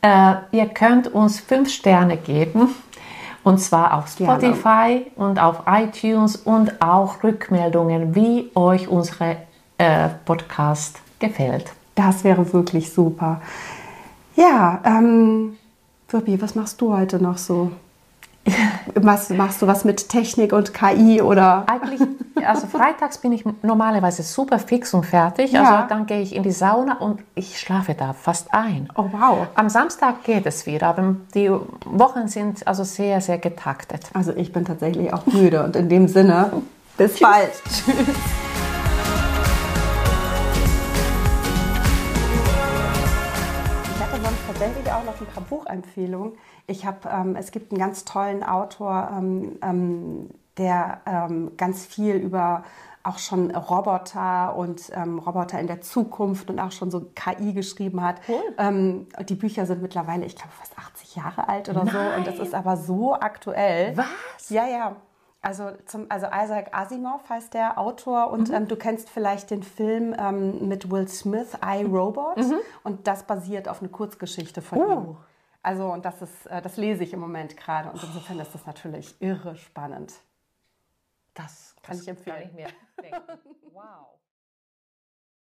Äh, 0.04 0.36
ihr 0.52 0.68
könnt 0.68 1.12
uns 1.12 1.40
fünf 1.40 1.72
Sterne 1.72 2.18
geben. 2.18 2.70
Und 3.44 3.58
zwar 3.58 3.98
auf 3.98 4.10
Spotify 4.10 4.54
Gerne. 4.54 5.06
und 5.16 5.40
auf 5.40 5.64
iTunes 5.66 6.36
und 6.36 6.84
auch 6.84 7.24
Rückmeldungen, 7.24 8.14
wie 8.14 8.52
euch 8.54 8.88
unsere 8.88 9.38
äh, 9.80 10.10
Podcast 10.26 11.02
gefällt. 11.22 11.72
Das 11.96 12.26
wäre 12.26 12.52
wirklich 12.52 12.92
super. 12.92 13.42
Ja, 14.36 14.82
ähm, 14.84 15.58
Wirbi, 16.10 16.42
was 16.42 16.56
machst 16.56 16.82
du 16.82 16.94
heute 16.94 17.22
noch 17.22 17.38
so? 17.38 17.72
machst, 19.02 19.30
machst 19.32 19.62
du 19.62 19.68
was 19.68 19.86
mit 19.86 20.10
Technik 20.10 20.52
und 20.52 20.74
KI 20.74 21.22
oder? 21.22 21.66
Eigentlich, 21.68 22.02
also 22.46 22.68
freitags 22.68 23.20
bin 23.20 23.32
ich 23.32 23.44
normalerweise 23.62 24.24
super 24.24 24.58
fix 24.58 24.94
und 24.94 25.06
fertig. 25.06 25.52
Ja. 25.52 25.64
Also 25.64 25.90
dann 25.90 26.06
gehe 26.06 26.22
ich 26.22 26.36
in 26.36 26.44
die 26.44 26.52
Sauna 26.52 26.98
und 26.98 27.22
ich 27.36 27.60
schlafe 27.60 27.94
da 27.94 28.14
fast 28.14 28.54
ein. 28.54 28.90
Oh 28.96 29.06
wow. 29.12 29.48
Am 29.56 29.70
Samstag 29.70 30.24
geht 30.24 30.46
es 30.46 30.66
wieder, 30.66 30.88
aber 30.88 31.16
die 31.36 31.52
Wochen 31.86 32.28
sind 32.28 32.66
also 32.68 32.84
sehr, 32.84 33.22
sehr 33.22 33.38
getaktet. 33.38 34.10
Also 34.14 34.34
ich 34.36 34.52
bin 34.52 34.66
tatsächlich 34.66 35.14
auch 35.14 35.26
müde 35.28 35.64
und 35.64 35.76
in 35.76 35.90
dem 35.90 36.08
Sinne, 36.08 36.52
bis 36.98 37.20
bald. 37.20 37.52
Tschüss. 37.66 38.51
Tatsächlich 44.62 44.94
auch 44.94 45.04
noch 45.04 45.20
ein 45.20 45.26
paar 45.26 45.44
Buchempfehlungen. 45.44 46.34
Ich 46.68 46.86
habe, 46.86 47.10
ähm, 47.10 47.36
es 47.36 47.52
gibt 47.52 47.72
einen 47.72 47.80
ganz 47.80 48.06
tollen 48.06 48.44
Autor, 48.44 49.10
ähm, 49.18 49.58
ähm, 49.64 50.30
der 50.58 51.02
ähm, 51.08 51.58
ganz 51.58 51.88
viel 51.88 52.16
über 52.16 52.64
auch 53.02 53.18
schon 53.18 53.50
Roboter 53.50 54.56
und 54.56 54.92
ähm, 54.94 55.18
Roboter 55.18 55.60
in 55.60 55.66
der 55.66 55.82
Zukunft 55.82 56.52
und 56.52 56.60
auch 56.60 56.72
schon 56.72 56.92
so 56.92 57.08
KI 57.16 57.54
geschrieben 57.54 58.04
hat. 58.04 58.22
Cool. 58.28 59.08
Die 59.28 59.34
Bücher 59.34 59.66
sind 59.66 59.82
mittlerweile, 59.82 60.28
ich 60.28 60.36
glaube, 60.36 60.52
fast 60.52 60.78
80 60.78 61.16
Jahre 61.16 61.50
alt 61.50 61.68
oder 61.68 61.84
Nein. 61.84 61.96
so. 61.96 62.18
Und 62.18 62.28
das 62.28 62.38
ist 62.38 62.54
aber 62.54 62.78
so 62.78 63.16
aktuell. 63.16 63.98
Was? 63.98 64.52
Ja, 64.52 64.68
ja. 64.68 64.96
Also, 65.44 65.72
zum, 65.86 66.06
also 66.10 66.28
Isaac 66.28 66.70
Asimov 66.72 67.28
heißt 67.28 67.56
der 67.56 67.80
Autor 67.80 68.30
und 68.30 68.50
mhm. 68.50 68.56
ähm, 68.56 68.68
du 68.68 68.76
kennst 68.76 69.10
vielleicht 69.10 69.50
den 69.50 69.64
Film 69.64 70.16
ähm, 70.18 70.68
mit 70.68 70.92
Will 70.92 71.08
Smith, 71.08 71.58
I, 71.66 71.84
Robot. 71.84 72.38
Mhm. 72.38 72.60
Und 72.84 73.08
das 73.08 73.24
basiert 73.24 73.68
auf 73.68 73.82
einer 73.82 73.90
Kurzgeschichte 73.90 74.62
von 74.62 74.78
uh. 74.78 74.92
ihm. 74.92 75.18
Also 75.64 75.92
und 75.92 76.06
das 76.06 76.22
ist, 76.22 76.46
äh, 76.48 76.62
das 76.62 76.78
lese 76.78 77.04
ich 77.04 77.14
im 77.14 77.20
Moment 77.20 77.58
gerade 77.58 77.90
und 77.90 78.02
insofern 78.04 78.40
ist 78.40 78.54
das 78.54 78.66
natürlich 78.66 79.20
irre 79.22 79.56
spannend. 79.56 80.14
Das 81.34 81.76
kann 81.82 81.96
das 81.96 82.04
ich 82.04 82.08
empfehlen. 82.08 82.38
Kann 82.38 82.48
ich 82.48 82.54
mir 82.54 82.68
denken. 83.02 83.40
Wow. 83.74 84.21